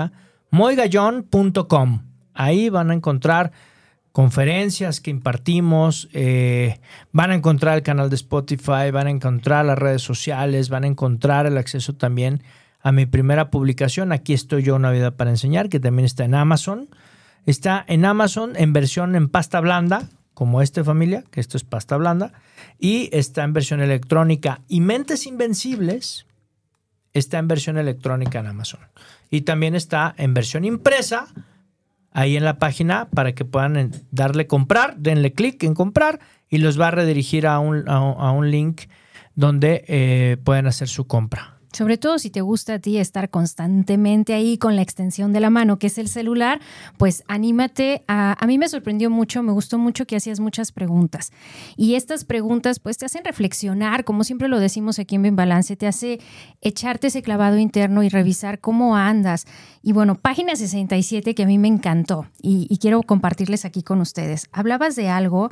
[0.50, 2.02] moygallon.com.
[2.34, 3.52] Ahí van a encontrar
[4.12, 6.80] conferencias que impartimos, eh,
[7.12, 10.88] van a encontrar el canal de Spotify, van a encontrar las redes sociales, van a
[10.88, 12.42] encontrar el acceso también
[12.82, 14.12] a mi primera publicación.
[14.12, 16.90] Aquí estoy yo, Una vida para enseñar, que también está en Amazon.
[17.46, 21.98] Está en Amazon en versión en pasta blanda, como este familia, que esto es pasta
[21.98, 22.34] blanda,
[22.80, 24.62] y está en versión electrónica.
[24.68, 26.26] Y Mentes Invencibles
[27.14, 28.82] está en versión electrónica en Amazon.
[29.30, 31.28] Y también está en versión impresa
[32.12, 36.20] ahí en la página para que puedan darle comprar, denle clic en comprar
[36.50, 38.84] y los va a redirigir a un, a, un link
[39.36, 41.53] donde eh, pueden hacer su compra.
[41.74, 45.50] Sobre todo si te gusta a ti estar constantemente ahí con la extensión de la
[45.50, 46.62] mano, que es el celular,
[46.98, 48.04] pues anímate.
[48.08, 51.32] A, a mí me sorprendió mucho, me gustó mucho que hacías muchas preguntas.
[51.76, 55.76] Y estas preguntas pues te hacen reflexionar, como siempre lo decimos aquí en Ben Balance,
[55.76, 56.20] te hace
[56.62, 59.46] echarte ese clavado interno y revisar cómo andas.
[59.82, 64.00] Y bueno, página 67 que a mí me encantó y, y quiero compartirles aquí con
[64.00, 64.48] ustedes.
[64.52, 65.50] Hablabas de algo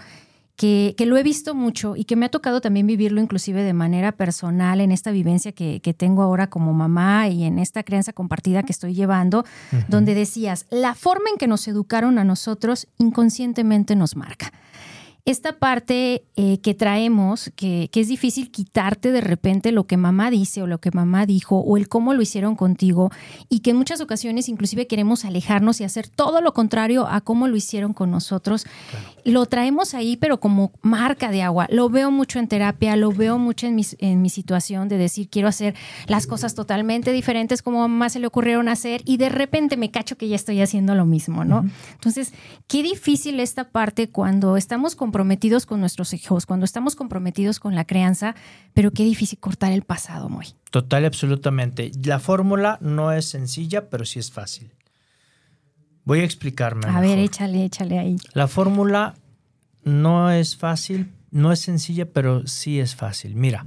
[0.56, 4.12] que, lo he visto mucho y que me ha tocado también vivirlo inclusive de manera
[4.12, 8.72] personal en esta vivencia que, tengo ahora como mamá y en esta crianza compartida que
[8.72, 9.46] estoy llevando,
[9.88, 14.52] donde decías, la forma en que nos educaron a nosotros inconscientemente nos marca.
[15.26, 20.32] Esta parte eh, que traemos, que, que, es difícil quitarte de repente lo que mamá
[20.32, 23.12] dice o lo que mamá dijo o el cómo lo hicieron contigo
[23.48, 27.48] y que en muchas ocasiones inclusive queremos alejarnos y hacer todo lo contrario a cómo
[27.48, 28.66] lo hicieron con nosotros.
[29.24, 31.68] Lo traemos ahí, pero como marca de agua.
[31.70, 35.30] Lo veo mucho en terapia, lo veo mucho en mi, en mi situación de decir
[35.30, 35.76] quiero hacer
[36.08, 39.92] las cosas totalmente diferentes como a mamá se le ocurrieron hacer y de repente me
[39.92, 41.66] cacho que ya estoy haciendo lo mismo, ¿no?
[41.94, 42.34] Entonces,
[42.68, 47.76] qué difícil esta parte cuando estamos con comprometidos con nuestros hijos, cuando estamos comprometidos con
[47.76, 48.34] la crianza,
[48.74, 50.46] pero qué difícil cortar el pasado, muy.
[50.70, 51.92] Total absolutamente.
[52.02, 54.72] La fórmula no es sencilla, pero sí es fácil.
[56.06, 56.88] Voy a explicarme.
[56.88, 58.16] A ver, échale, échale ahí.
[58.34, 59.16] La fórmula
[59.84, 63.36] no es fácil, no es sencilla, pero sí es fácil.
[63.36, 63.66] Mira,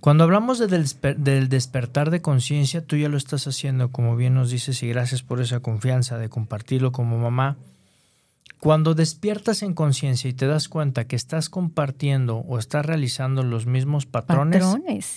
[0.00, 4.82] cuando hablamos del despertar de conciencia, tú ya lo estás haciendo, como bien nos dices,
[4.82, 7.56] y gracias por esa confianza de compartirlo como mamá.
[8.60, 13.66] Cuando despiertas en conciencia y te das cuenta que estás compartiendo o estás realizando los
[13.66, 14.64] mismos patrones,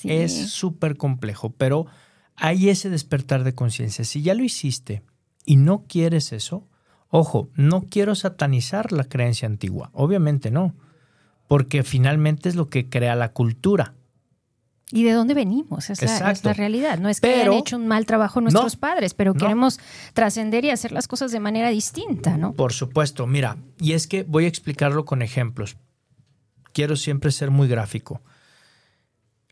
[0.04, 1.88] es súper complejo, pero
[2.36, 4.04] hay ese despertar de conciencia.
[4.04, 5.04] Si ya lo hiciste
[5.45, 6.67] y no quieres eso,
[7.10, 10.75] ojo, no quiero satanizar la creencia antigua, obviamente no,
[11.47, 13.93] porque finalmente es lo que crea la cultura.
[14.91, 15.89] ¿Y de dónde venimos?
[15.91, 16.97] Es, la, es la, realidad.
[16.97, 19.80] No es que hayan hecho un mal trabajo nuestros padres, pero queremos
[20.13, 22.54] trascender y hacer las cosas de manera distinta, ¿no?
[22.54, 23.28] Por supuesto.
[23.28, 25.78] Mira, y es que voy a explicarlo con ejemplos.
[26.73, 28.21] Quiero siempre ser muy gráfico.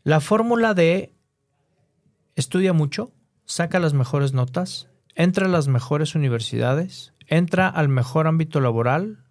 [0.02, 1.12] La fórmula de
[2.34, 3.12] estudia mucho,
[3.44, 9.24] saca las mejores notas, entra a las mejores universidades, entra al mejor ámbito laboral,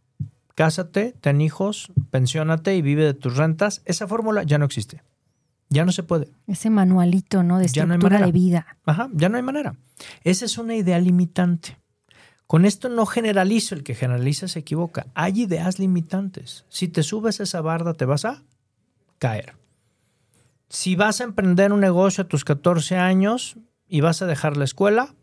[0.56, 3.82] cásate, ten hijos, pensiónate y vive de tus rentas.
[3.86, 5.04] Esa fórmula ya no existe.
[5.70, 6.30] Ya no se puede.
[6.48, 7.60] Ese manualito, ¿no?
[7.60, 8.78] De estructura de vida.
[8.86, 9.76] Ajá, ya no hay manera.
[10.24, 11.78] Esa es una idea limitante.
[12.48, 15.08] Con esto no generalizo, el que generaliza se equivoca.
[15.14, 16.66] Hay ideas limitantes.
[16.70, 18.44] Si te subes a esa barda, te vas a
[19.20, 19.56] caer.
[20.70, 24.64] Si vas a emprender un negocio a tus 14 años y vas a dejar la
[24.64, 25.16] escuela,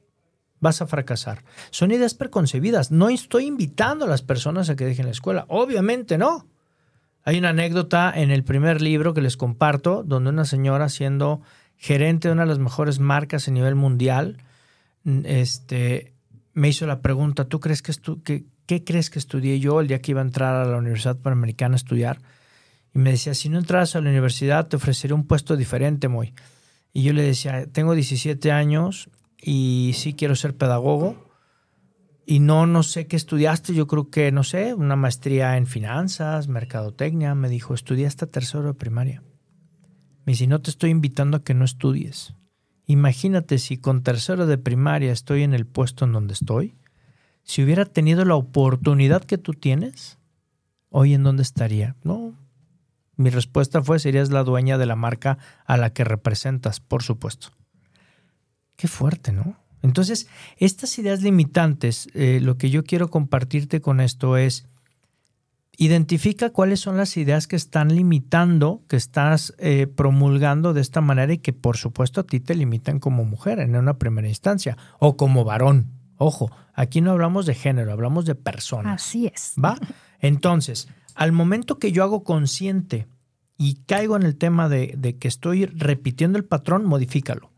[0.60, 1.44] vas a fracasar.
[1.70, 2.90] Son ideas preconcebidas.
[2.90, 5.46] No estoy invitando a las personas a que dejen la escuela.
[5.48, 6.46] Obviamente no.
[7.24, 11.40] Hay una anécdota en el primer libro que les comparto, donde una señora siendo
[11.76, 14.38] gerente de una de las mejores marcas a nivel mundial,
[15.24, 16.12] este,
[16.52, 20.12] me hizo la pregunta, ¿tú crees que, qué crees que estudié yo el día que
[20.12, 22.20] iba a entrar a la Universidad Panamericana a estudiar?
[22.94, 26.34] Y me decía, si no entras a la universidad te ofreceré un puesto diferente, muy.
[26.92, 29.08] Y yo le decía, tengo 17 años
[29.40, 31.23] y sí quiero ser pedagogo,
[32.26, 36.48] y no, no sé qué estudiaste, yo creo que, no sé, una maestría en finanzas,
[36.48, 37.34] mercadotecnia.
[37.34, 39.22] Me dijo, estudié hasta tercero de primaria.
[40.24, 42.34] Me dice, no te estoy invitando a que no estudies.
[42.86, 46.74] Imagínate si con tercero de primaria estoy en el puesto en donde estoy.
[47.42, 50.18] Si hubiera tenido la oportunidad que tú tienes,
[50.88, 51.96] hoy en dónde estaría.
[52.02, 52.34] No.
[53.16, 57.48] Mi respuesta fue, serías la dueña de la marca a la que representas, por supuesto.
[58.76, 59.56] Qué fuerte, ¿no?
[59.84, 64.66] Entonces, estas ideas limitantes, eh, lo que yo quiero compartirte con esto es,
[65.76, 71.34] identifica cuáles son las ideas que están limitando, que estás eh, promulgando de esta manera
[71.34, 75.18] y que por supuesto a ti te limitan como mujer en una primera instancia o
[75.18, 75.90] como varón.
[76.16, 79.02] Ojo, aquí no hablamos de género, hablamos de personas.
[79.02, 79.52] Así es.
[79.62, 79.76] ¿Va?
[80.18, 83.06] Entonces, al momento que yo hago consciente
[83.58, 87.53] y caigo en el tema de, de que estoy repitiendo el patrón, modifícalo.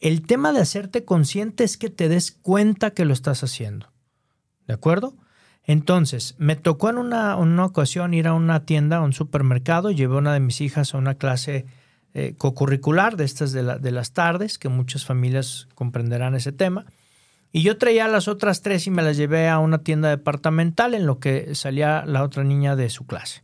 [0.00, 3.92] El tema de hacerte consciente es que te des cuenta que lo estás haciendo.
[4.66, 5.14] ¿De acuerdo?
[5.62, 10.18] Entonces, me tocó en una, ocasión ir a una tienda, a un supermercado, llevé a
[10.18, 11.66] una de mis hijas a una clase
[12.14, 16.86] eh, cocurricular de estas de, de, las tardes, que muchas familias comprenderán ese tema.
[17.52, 21.04] Y yo traía las otras tres y me las llevé a una tienda departamental en
[21.04, 23.42] lo que salía la otra niña de su clase.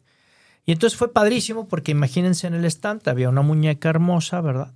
[0.64, 4.72] Y entonces fue padrísimo porque imagínense en el estante había una muñeca hermosa, ¿verdad?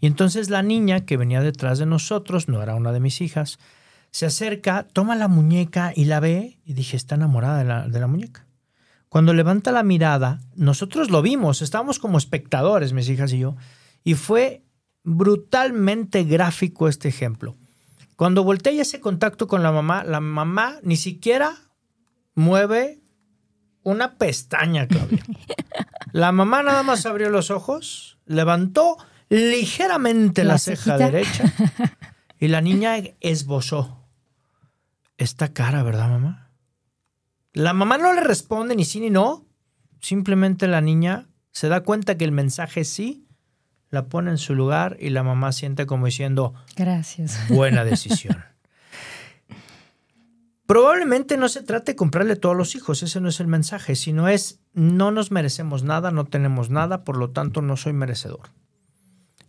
[0.00, 3.58] Y entonces la niña que venía detrás de nosotros, no era una de mis hijas,
[4.10, 8.00] se acerca, toma la muñeca y la ve y dije, está enamorada de la, de
[8.00, 8.46] la muñeca.
[9.08, 13.56] Cuando levanta la mirada, nosotros lo vimos, estábamos como espectadores, mis hijas y yo,
[14.02, 14.64] y fue
[15.04, 17.56] brutalmente gráfico este ejemplo.
[18.16, 21.56] Cuando volteé ese contacto con la mamá, la mamá ni siquiera
[22.34, 23.00] mueve
[23.82, 25.22] una pestaña, Claudia.
[26.12, 28.98] La mamá nada más abrió los ojos, levantó
[29.34, 31.52] ligeramente la, ceja derecha
[32.38, 34.06] y la niña esbozó
[35.18, 36.50] esta cara, ¿verdad, mamá?
[37.52, 39.44] La mamá no le responde ni sí ni no.
[40.00, 43.26] Simplemente la niña se da cuenta que el mensaje es sí,
[43.90, 47.48] la pone en su lugar y la mamá siente como diciendo, gracias.
[47.48, 48.44] Buena decisión.
[50.66, 53.96] Probablemente no se trate de comprarle todo a los hijos, ese no es el mensaje,
[53.96, 58.50] sino es no nos merecemos nada, no tenemos nada, por lo tanto no soy merecedor.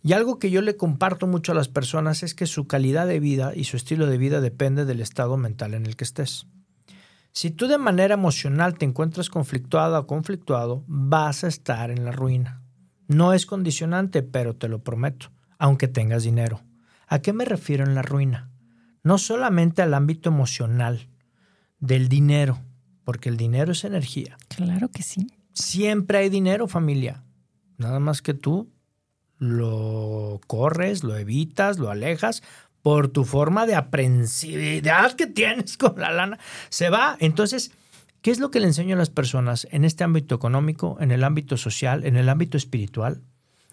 [0.06, 3.18] Y algo que yo le comparto mucho a las personas es que su calidad de
[3.18, 6.46] vida y su estilo de vida depende del estado mental en el que estés.
[7.32, 12.12] Si tú de manera emocional te encuentras conflictuada o conflictuado, vas a estar en la
[12.12, 12.62] ruina.
[13.08, 16.60] No es condicionante, pero te lo prometo, aunque tengas dinero.
[17.08, 18.52] ¿A qué me refiero en la ruina?
[19.02, 21.08] No solamente al ámbito emocional
[21.80, 22.60] del dinero,
[23.02, 24.38] porque el dinero es energía.
[24.54, 25.26] Claro que sí.
[25.52, 27.24] Siempre hay dinero, familia.
[27.76, 28.70] Nada más que tú
[29.38, 32.42] lo corres, lo evitas, lo alejas
[32.82, 36.38] por tu forma de aprensividad que tienes con la lana.
[36.68, 37.16] Se va.
[37.20, 37.72] Entonces,
[38.22, 41.24] ¿qué es lo que le enseño a las personas en este ámbito económico, en el
[41.24, 43.22] ámbito social, en el ámbito espiritual?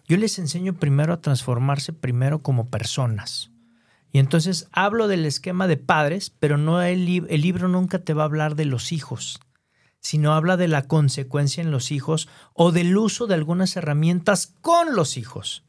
[0.07, 3.51] Yo les enseño primero a transformarse primero como personas.
[4.11, 8.23] Y entonces hablo del esquema de padres, pero no el, el libro nunca te va
[8.23, 9.39] a hablar de los hijos
[10.03, 14.95] sino habla de la consecuencia en los hijos o del uso de algunas herramientas con
[14.95, 15.63] los hijos.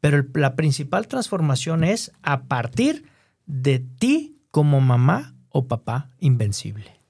[0.00, 3.04] Pero la principal transformación es a partir
[3.46, 7.02] de ti como mamá o papá invencible.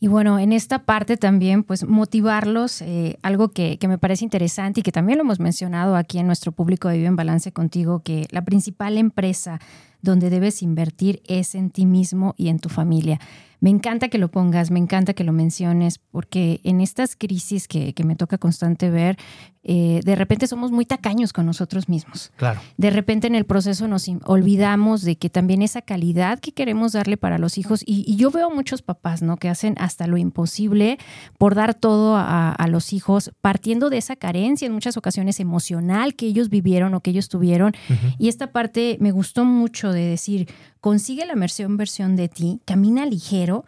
[0.00, 4.80] Y bueno, en esta parte también, pues motivarlos, eh, algo que, que, me parece interesante
[4.80, 8.00] y que también lo hemos mencionado aquí en nuestro público de Vive en Balance contigo,
[8.00, 9.60] que la principal empresa
[10.02, 13.18] donde debes invertir es en ti mismo y en tu familia.
[13.64, 17.94] Me encanta que lo pongas, me encanta que lo menciones, porque en estas crisis que,
[18.04, 19.16] me toca constante ver,
[19.62, 22.30] eh, de repente somos muy tacaños con nosotros mismos.
[22.36, 22.60] Claro.
[22.76, 27.16] De repente en el proceso nos olvidamos de que también esa calidad que queremos darle
[27.16, 29.38] para los hijos, y, yo veo muchos papás, ¿no?
[29.38, 30.98] Que hacen hasta lo imposible
[31.38, 36.26] por dar todo a, los hijos, partiendo de esa carencia en muchas ocasiones emocional que
[36.26, 37.72] ellos vivieron o que ellos tuvieron.
[38.18, 40.48] Y esta parte me gustó mucho de decir,
[40.84, 43.64] consigue la versión versión de ti, camina ligero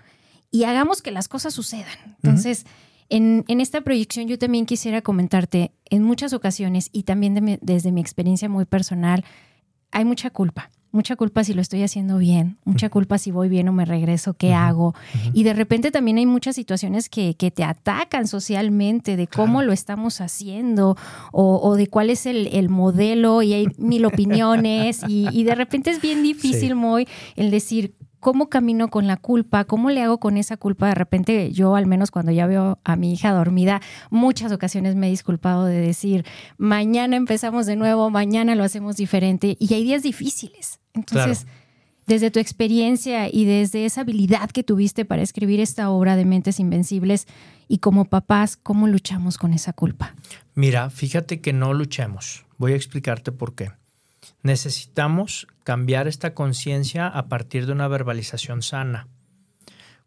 [0.50, 1.96] y hagamos que las cosas sucedan.
[2.22, 2.66] Entonces,
[3.08, 8.50] en, esta proyección yo también quisiera comentarte, en muchas ocasiones y también desde mi experiencia
[8.50, 9.24] muy personal,
[9.92, 10.70] hay mucha culpa.
[10.92, 14.34] Mucha culpa si lo estoy haciendo bien, mucha culpa si voy bien o me regreso,
[14.34, 14.94] qué hago.
[15.32, 20.20] Y de repente también hay muchas situaciones que, te atacan socialmente de cómo lo estamos
[20.20, 20.96] haciendo
[21.32, 26.22] o, de cuál es el, modelo y hay mil opiniones y, de repente es bien
[26.22, 27.06] difícil, muy
[27.36, 27.94] el decir,
[28.26, 29.66] ¿cómo camino con la culpa?
[29.66, 30.88] ¿Cómo le hago con esa culpa?
[30.88, 35.06] De repente yo, al menos cuando ya veo a mi hija dormida, muchas ocasiones me
[35.06, 36.24] he disculpado de decir,
[36.58, 40.80] mañana empezamos de nuevo, mañana lo hacemos diferente y hay días difíciles.
[40.92, 41.46] Entonces,
[42.08, 46.58] desde tu experiencia y desde esa habilidad que tuviste para escribir esta obra de Mentes
[46.58, 47.28] Invencibles
[47.68, 50.16] y como papás, ¿cómo luchamos con esa culpa?
[50.56, 52.44] Mira, fíjate que no luchemos.
[52.58, 53.70] Voy a explicarte por qué.
[54.46, 59.08] Necesitamos cambiar esta conciencia a partir de una verbalización sana.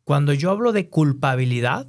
[0.05, 1.87] Cuando yo hablo de culpabilidad,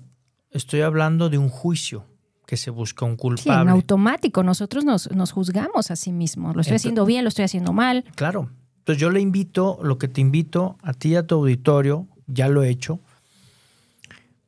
[0.50, 2.06] estoy hablando de un juicio
[2.48, 3.52] que se busca un culpable.
[3.52, 6.56] Sí, en automático, nosotros nos, nos juzgamos a sí mismos.
[6.56, 8.04] Lo estoy haciendo bien, lo estoy haciendo mal.
[8.16, 8.50] Claro.
[8.78, 12.48] Entonces yo le invito, lo que te invito a ti y a tu auditorio, ya
[12.48, 12.98] lo he hecho,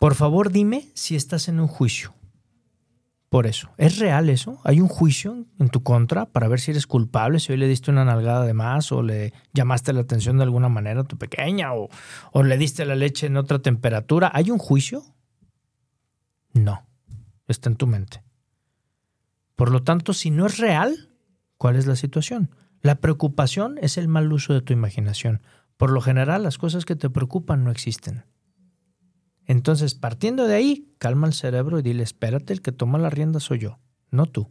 [0.01, 2.13] por favor dime si estás en un juicio.
[3.33, 4.61] Por eso, ¿es real eso?
[4.63, 7.91] ¿Hay un juicio en tu contra para ver si eres culpable, si hoy le diste
[7.91, 11.73] una nalgada de más o le llamaste la atención de alguna manera a tu pequeña
[11.73, 11.89] o,
[12.33, 14.31] o le diste la leche en otra temperatura?
[14.35, 15.03] ¿Hay un juicio?
[16.53, 16.85] No,
[17.49, 18.23] está en tu mente.
[19.57, 21.09] Por lo tanto, si no es real,
[21.57, 22.55] ¿cuál es la situación?
[22.83, 25.41] La preocupación es el mal uso de tu imaginación.
[25.79, 28.25] Por lo general, las cosas que te preocupan no existen.
[29.53, 33.39] Entonces, partiendo de ahí, calma el cerebro y dile, espérate, el que toma la rienda
[33.39, 33.79] soy yo,
[34.11, 34.49] no tú.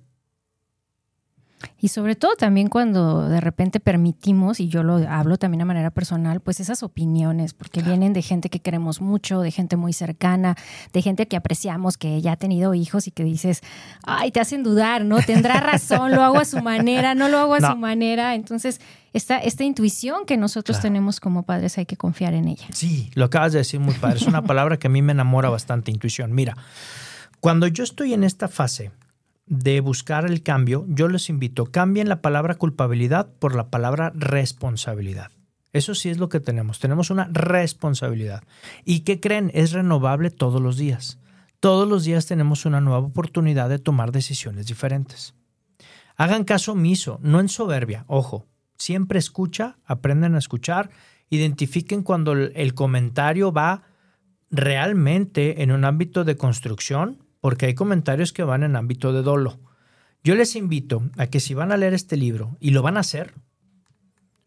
[1.80, 5.90] Y sobre todo también cuando de repente permitimos, y yo lo hablo también de manera
[5.90, 10.56] personal, pues esas opiniones, porque vienen de gente que queremos mucho, de gente muy cercana,
[10.94, 13.62] de gente que apreciamos, que ya ha tenido hijos y que dices,
[14.04, 15.20] ay, te hacen dudar, ¿no?
[15.24, 18.36] Tendrá razón, lo hago a su manera, no lo hago a su manera.
[18.36, 18.80] Entonces,
[19.14, 22.68] esta, esta intuición que nosotros tenemos como padres hay que confiar en ella.
[22.72, 24.18] Sí, lo acabas de decir muy padre.
[24.18, 26.34] Es una palabra que a mí me enamora bastante, intuición.
[26.34, 26.56] Mira,
[27.40, 28.92] cuando yo estoy en esta fase,
[29.52, 35.32] de buscar el cambio, yo les invito, cambien la palabra culpabilidad por la palabra responsabilidad.
[35.74, 36.80] Eso sí es lo que tenemos.
[36.80, 38.44] Tenemos una responsabilidad.
[38.86, 39.52] ¿Y qué creen?
[39.54, 41.20] Es renovable todos los días.
[41.60, 45.34] Todos los días tenemos una nueva oportunidad de tomar decisiones diferentes.
[46.16, 48.06] Hagan caso omiso, no en soberbia.
[48.08, 48.48] Ojo,
[48.82, 50.90] siempre escucha, aprenden a escuchar,
[51.30, 53.84] identifiquen cuando el comentario va
[54.50, 59.60] realmente en un ámbito de construcción porque hay comentarios que van en ámbito de dolo.
[60.24, 63.00] Yo les invito a que si van a leer este libro y lo van a
[63.00, 63.34] hacer,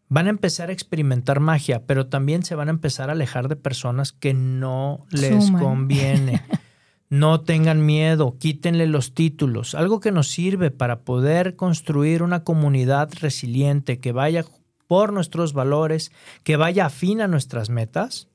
[0.07, 3.55] van a empezar a experimentar magia, pero también se van a empezar a alejar de
[3.55, 5.61] personas que no les Suman.
[5.61, 6.41] conviene.
[7.09, 9.75] No tengan miedo, quítenle los títulos.
[9.75, 14.45] Algo que nos sirve para poder construir una comunidad resiliente que vaya
[14.87, 16.11] por nuestros valores,
[16.43, 18.27] que vaya afín a nuestras metas,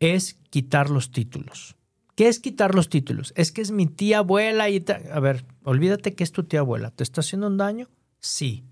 [0.00, 1.76] es quitar los títulos.
[2.14, 3.32] ¿Qué es quitar los títulos?
[3.36, 4.84] Es que es mi tía abuela y...
[5.12, 6.90] A ver, olvídate que es tu tía abuela.
[6.90, 7.88] ¿Te está haciendo un daño?
[8.20, 8.64] Sí.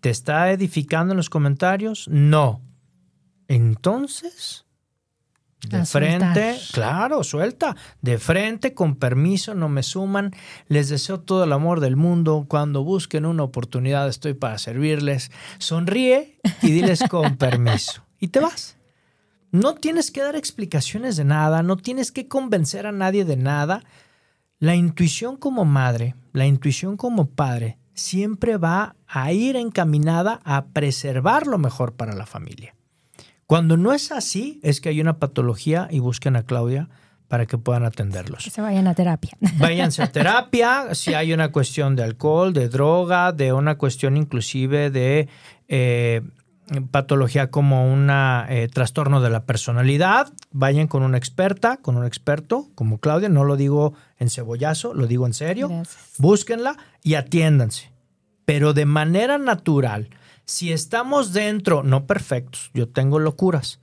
[0.00, 2.06] ¿Te está edificando en los comentarios?
[2.08, 2.62] No.
[3.48, 4.63] Entonces,
[5.68, 6.72] de A frente, soltar.
[6.72, 7.76] claro, suelta.
[8.00, 10.32] De frente, con permiso, no me suman.
[10.68, 12.46] Les deseo todo el amor del mundo.
[12.48, 15.30] Cuando busquen una oportunidad, estoy para servirles.
[15.58, 18.02] Sonríe y diles con permiso.
[18.20, 18.76] Y te vas.
[19.50, 23.84] No tienes que dar explicaciones de nada, no tienes que convencer a nadie de nada.
[24.58, 31.46] La intuición como madre, la intuición como padre, siempre va a ir encaminada a preservar
[31.46, 32.74] lo mejor para la familia.
[33.46, 36.88] Cuando no es así, es que hay una patología y busquen a Claudia
[37.28, 38.44] para que puedan atenderlos.
[38.44, 39.36] Que se vayan a terapia.
[39.58, 44.90] Váyanse a terapia, si hay una cuestión de alcohol, de droga, de una cuestión inclusive
[44.90, 45.28] de
[45.68, 46.22] eh,
[46.90, 48.10] patología como un
[48.72, 53.56] trastorno de la personalidad, vayan con una experta, con un experto como Claudia, no lo
[53.56, 56.14] digo en cebollazo, lo digo en serio, Gracias.
[56.18, 57.90] búsquenla y atiéndanse,
[58.44, 60.08] pero de manera natural.
[60.46, 63.80] Si estamos dentro, no perfectos, yo tengo locuras,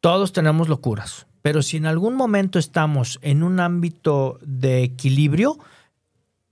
[0.00, 5.58] todos tenemos locuras, pero si en algún momento estamos en un ámbito de equilibrio,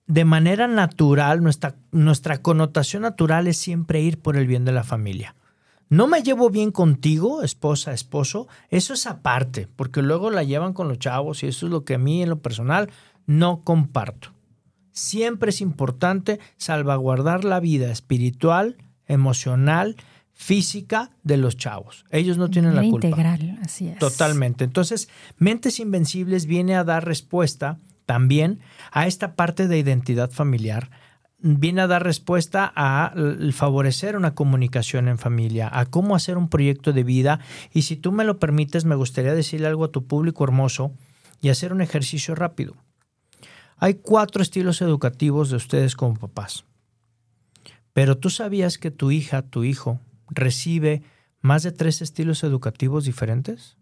[0.06, 4.84] de manera natural, nuestra, nuestra connotación natural es siempre ir por el bien de la
[4.84, 5.34] familia.
[5.88, 10.88] No me llevo bien contigo, esposa, esposo, eso es aparte, porque luego la llevan con
[10.88, 12.90] los chavos y eso es lo que a mí en lo personal
[13.26, 14.32] no comparto.
[14.92, 18.76] Siempre es importante salvaguardar la vida espiritual,
[19.06, 19.96] emocional,
[20.32, 22.04] física de los chavos.
[22.10, 23.06] Ellos no tienen la culpa.
[23.06, 23.98] integral, así es.
[23.98, 24.64] Totalmente.
[24.64, 30.90] Entonces, Mentes Invencibles viene a dar respuesta también a esta parte de identidad familiar.
[31.38, 33.14] Viene a dar respuesta a
[33.52, 37.40] favorecer una comunicación en familia, a cómo hacer un proyecto de vida.
[37.72, 40.92] Y si tú me lo permites, me gustaría decirle algo a tu público hermoso
[41.40, 42.74] y hacer un ejercicio rápido.
[43.76, 46.64] Hay cuatro estilos educativos de ustedes como papás.
[47.92, 51.02] Pero tú sabías que tu hija, tu hijo, recibe
[51.40, 53.76] más de tres estilos educativos diferentes?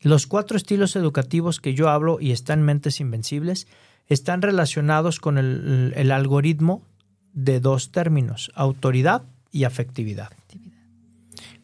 [0.00, 3.66] Los cuatro estilos educativos que yo hablo y están en Mentes Invencibles
[4.06, 6.82] están relacionados con el, el algoritmo
[7.32, 9.22] de dos términos, autoridad
[9.52, 10.30] y afectividad.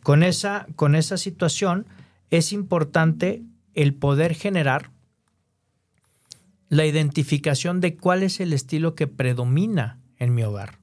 [0.03, 1.87] Con esa, con esa situación
[2.31, 3.43] es importante
[3.75, 4.91] el poder generar
[6.69, 10.79] la identificación de cuál es el estilo que predomina en mi hogar.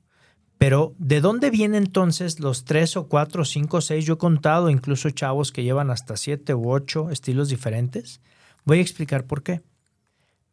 [0.57, 4.05] Pero, ¿de dónde vienen entonces los tres o cuatro, o cinco, o seis?
[4.05, 8.21] Yo he contado incluso chavos que llevan hasta siete u ocho estilos diferentes.
[8.63, 9.61] Voy a explicar por qué.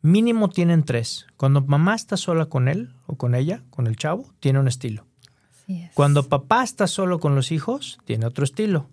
[0.03, 1.26] Mínimo tienen tres.
[1.37, 5.07] Cuando mamá está sola con él o con ella, con el chavo, tiene un estilo.
[5.53, 5.93] Así es.
[5.95, 8.89] Cuando papá está solo con los hijos, tiene otro estilo.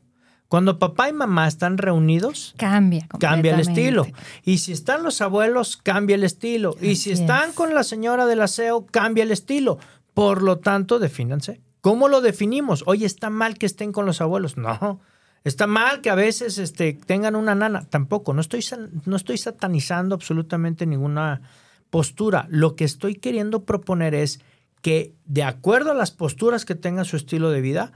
[0.47, 3.07] Cuando papá y mamá están reunidos, Cambia.
[3.19, 4.07] cambia el estilo.
[4.43, 6.75] Y si están los abuelos, cambia el estilo.
[6.81, 7.55] Y si están es.
[7.55, 9.77] con la señora del aseo, cambia el estilo.
[10.13, 11.59] Por lo tanto, defínanse.
[11.81, 12.83] ¿Cómo lo definimos?
[12.85, 14.57] Oye, ¿está mal que estén con los abuelos?
[14.57, 15.01] No.
[15.43, 17.85] Está mal que a veces este, tengan una nana.
[17.89, 18.33] Tampoco.
[18.33, 18.65] No estoy,
[19.05, 21.41] no estoy satanizando absolutamente ninguna
[21.89, 22.47] postura.
[22.49, 24.39] Lo que estoy queriendo proponer es
[24.81, 27.91] que, de acuerdo a las posturas que tenga su estilo de vida,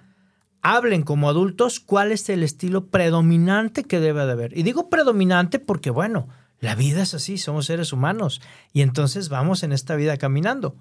[0.62, 4.58] hablen como adultos cuál es el estilo predominante que debe de haber.
[4.58, 6.28] Y digo predominante porque, bueno,
[6.60, 8.42] la vida es así, somos seres humanos
[8.72, 10.76] y entonces vamos en esta vida caminando.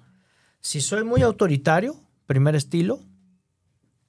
[0.59, 2.99] Si soy muy autoritario, primer estilo,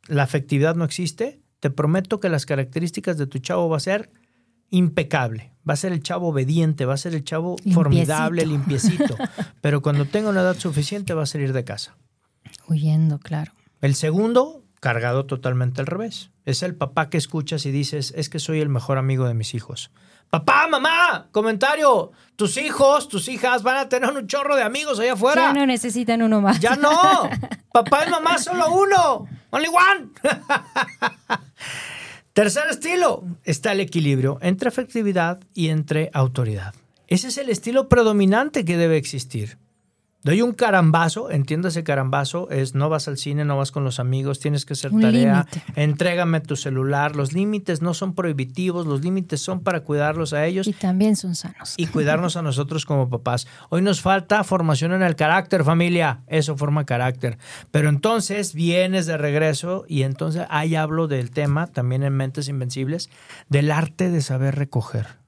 [0.06, 4.10] la afectividad no existe, te prometo que las características de tu chavo va a ser
[4.68, 5.52] impecable.
[5.68, 7.74] Va a ser el chavo obediente, va a ser el chavo Limpiecito.
[7.74, 9.16] formidable, limpiecito.
[9.60, 11.96] Pero cuando tenga una edad suficiente va a salir de casa.
[12.66, 13.52] Huyendo, claro.
[13.80, 16.30] El segundo, cargado totalmente al revés.
[16.44, 19.54] Es el papá que escuchas y dices, es que soy el mejor amigo de mis
[19.54, 19.92] hijos.
[20.28, 25.12] Papá, mamá, comentario, tus hijos, tus hijas van a tener un chorro de amigos allá
[25.12, 25.40] afuera.
[25.40, 26.58] Ya no necesitan uno más.
[26.58, 26.90] Ya no.
[27.72, 29.28] Papá y mamá solo uno.
[29.50, 30.10] Only one.
[32.32, 33.22] Tercer estilo.
[33.44, 36.74] Está el equilibrio entre afectividad y entre autoridad.
[37.06, 39.58] Ese es el estilo predominante que debe existir.
[40.24, 44.38] Doy un carambazo, entiéndase carambazo, es no vas al cine, no vas con los amigos,
[44.38, 47.16] tienes que hacer Un tarea, entrégame tu celular.
[47.16, 51.34] Los límites no son prohibitivos, los límites son para cuidarlos a ellos Y también son
[51.34, 51.74] sanos.
[51.76, 53.48] y cuidarnos a nosotros como papás.
[53.68, 56.20] Hoy nos falta formación en el carácter, familia.
[56.28, 57.38] Eso forma carácter.
[57.72, 63.10] Pero entonces vienes de regreso y entonces ahí hablo del tema, también en Mentes Invencibles,
[63.48, 65.21] del arte de saber recoger.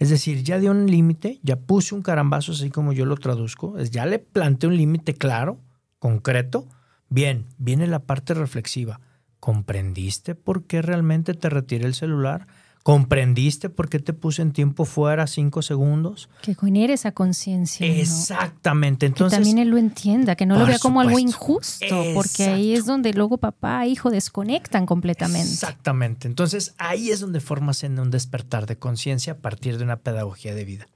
[0.00, 3.78] Es decir, ya di un límite, ya puse un carambazo así como yo lo traduzco,
[3.78, 5.60] es- ya le planteé un límite claro,
[6.00, 6.66] concreto.
[7.10, 9.00] Bien, viene la parte reflexiva.
[9.40, 12.46] ¿Comprendiste por qué realmente te retiré el celular?
[12.82, 16.30] ¿Comprendiste por qué te puse en tiempo fuera cinco segundos?
[16.40, 17.86] Que genere esa conciencia.
[17.86, 17.92] ¿no?
[17.92, 19.00] Exactamente.
[19.00, 22.72] Que Entonces, también él lo entienda, que no lo vea como algo injusto, porque ahí
[22.72, 25.52] es donde luego papá e hijo desconectan completamente.
[25.52, 26.26] Exactamente.
[26.26, 30.54] Entonces ahí es donde formas en un despertar de conciencia a partir de una pedagogía
[30.54, 30.88] de vida.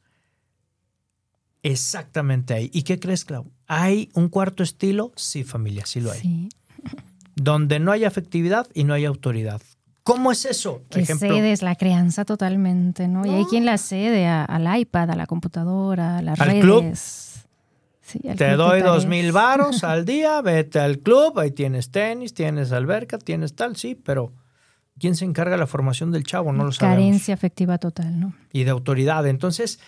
[1.62, 2.70] Exactamente ahí.
[2.72, 3.50] ¿Y qué crees, Clau?
[3.66, 5.12] ¿Hay un cuarto estilo?
[5.16, 6.20] Sí, familia, sí lo hay.
[6.20, 6.48] Sí.
[7.36, 9.60] Donde no hay afectividad y no hay autoridad.
[10.04, 10.82] ¿Cómo es eso?
[10.90, 13.24] Que Ejemplo, cedes la crianza totalmente, ¿no?
[13.26, 16.60] Y hay quien la cede a- al iPad, a la computadora, a las Al redes.
[16.62, 16.94] club.
[18.02, 21.90] Sí, al Te club doy dos mil varos al día, vete al club, ahí tienes
[21.90, 24.32] tenis, tienes alberca, tienes tal, sí, pero
[24.98, 26.52] ¿quién se encarga de la formación del chavo?
[26.52, 26.98] No lo sabemos.
[26.98, 28.34] Carencia afectiva total, ¿no?
[28.52, 29.26] y de autoridad.
[29.26, 29.80] Entonces,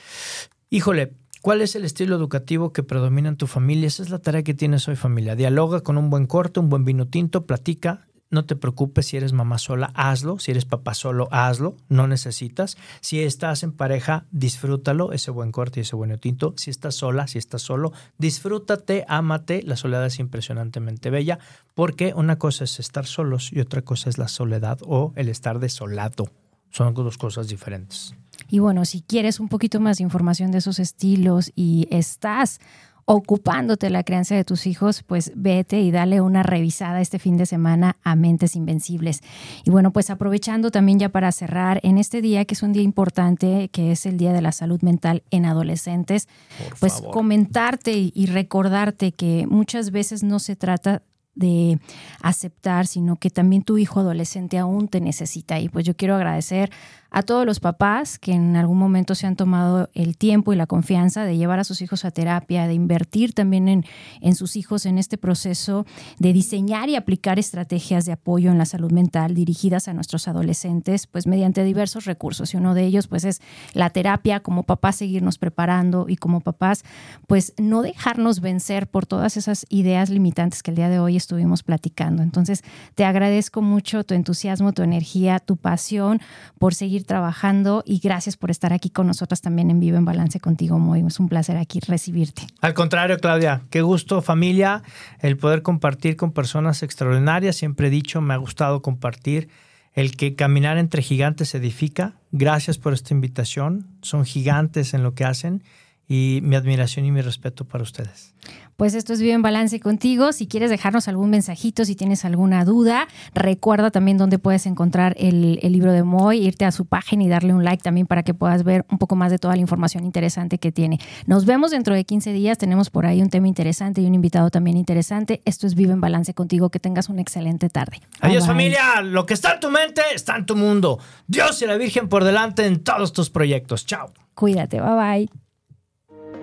[0.71, 1.13] híjole,
[1.43, 3.87] ¿cuál es el estilo educativo que predomina en tu familia?
[3.87, 5.37] Esa es la tarea que tienes hoy, familia.
[5.37, 8.07] Dialoga con un buen corte, un buen vino tinto, platica.
[8.29, 10.39] No te preocupes si eres mamá sola, hazlo.
[10.39, 11.77] Si eres papá solo, hazlo.
[11.89, 12.77] No necesitas.
[13.01, 16.55] Si estás en pareja, disfrútalo, ese buen corte y ese buen tinto.
[16.57, 19.63] Si estás sola, si estás solo, disfrútate, ámate.
[19.63, 21.39] La soledad es impresionantemente bella
[21.75, 25.61] porque una cosa es estar solos y otra cosa es la soledad o el estar
[25.61, 26.29] desolado.
[26.71, 28.15] Son dos cosas diferentes.
[28.49, 32.61] Y bueno, si quieres un poquito más de información de esos estilos y estás
[33.07, 37.47] ocupándote la crianza de tus hijos, pues vete y dale una revisada este fin de
[37.47, 39.21] semana a Mentes Invencibles.
[39.65, 42.83] Y bueno, pues aprovechando también ya para cerrar, en este día que es un día
[42.83, 46.27] importante, que es el Día de la Salud Mental en Adolescentes,
[46.59, 47.13] Por pues favor.
[47.13, 51.03] comentarte y recordarte que muchas veces no se trata
[51.37, 51.79] de
[52.23, 55.61] aceptar, sino que también tu hijo adolescente aún te necesita.
[55.61, 56.73] Y pues yo quiero agradecer
[57.17, 60.67] a todos los papás que en algún momento se han tomado el tiempo y la
[60.67, 63.87] confianza de llevar a sus hijos a terapia, de invertir también en,
[64.21, 65.87] en sus hijos en este proceso
[66.19, 71.07] de diseñar y aplicar estrategias de apoyo en la salud mental dirigidas a nuestros adolescentes,
[71.07, 72.53] pues mediante diversos recursos.
[72.53, 73.41] Y uno de ellos, pues, es
[73.73, 76.85] la terapia, como papás seguirnos preparando y como papás,
[77.27, 81.63] pues, no dejarnos vencer por todas esas ideas limitantes que el día de hoy estuvimos
[81.63, 82.23] platicando.
[82.23, 82.63] Entonces,
[82.95, 86.21] te agradezco mucho tu entusiasmo, tu energía, tu pasión
[86.59, 90.41] por seguir trabajando y gracias por estar aquí con nosotras también en Vivo en Balance
[90.41, 91.05] contigo, Moy.
[91.07, 92.43] Es un placer aquí recibirte.
[92.61, 94.83] Al contrario, Claudia, qué gusto familia
[95.21, 97.57] el poder compartir con personas extraordinarias.
[97.57, 99.49] Siempre he dicho, me ha gustado compartir
[99.95, 102.15] el que caminar entre gigantes edifica.
[102.31, 103.87] Gracias por esta invitación.
[104.03, 105.63] Son gigantes en lo que hacen
[106.09, 108.35] y mi admiración y mi respeto para ustedes.
[108.77, 110.33] Pues esto es Vive en Balance contigo.
[110.33, 115.59] Si quieres dejarnos algún mensajito, si tienes alguna duda, recuerda también dónde puedes encontrar el,
[115.63, 118.35] el libro de Moy, irte a su página y darle un like también para que
[118.35, 120.99] puedas ver un poco más de toda la información interesante que tiene.
[121.27, 122.59] Nos vemos dentro de 15 días.
[122.59, 125.41] Tenemos por ahí un tema interesante y un invitado también interesante.
[125.47, 126.69] Esto es Vive en Balance contigo.
[126.71, 128.01] Que tengas una excelente tarde.
[128.21, 128.49] Bye, Adiós bye.
[128.49, 130.99] familia, lo que está en tu mente está en tu mundo.
[131.27, 133.87] Dios y la Virgen por delante en todos tus proyectos.
[133.87, 134.13] Chao.
[134.35, 134.81] Cuídate.
[134.81, 135.46] Bye bye.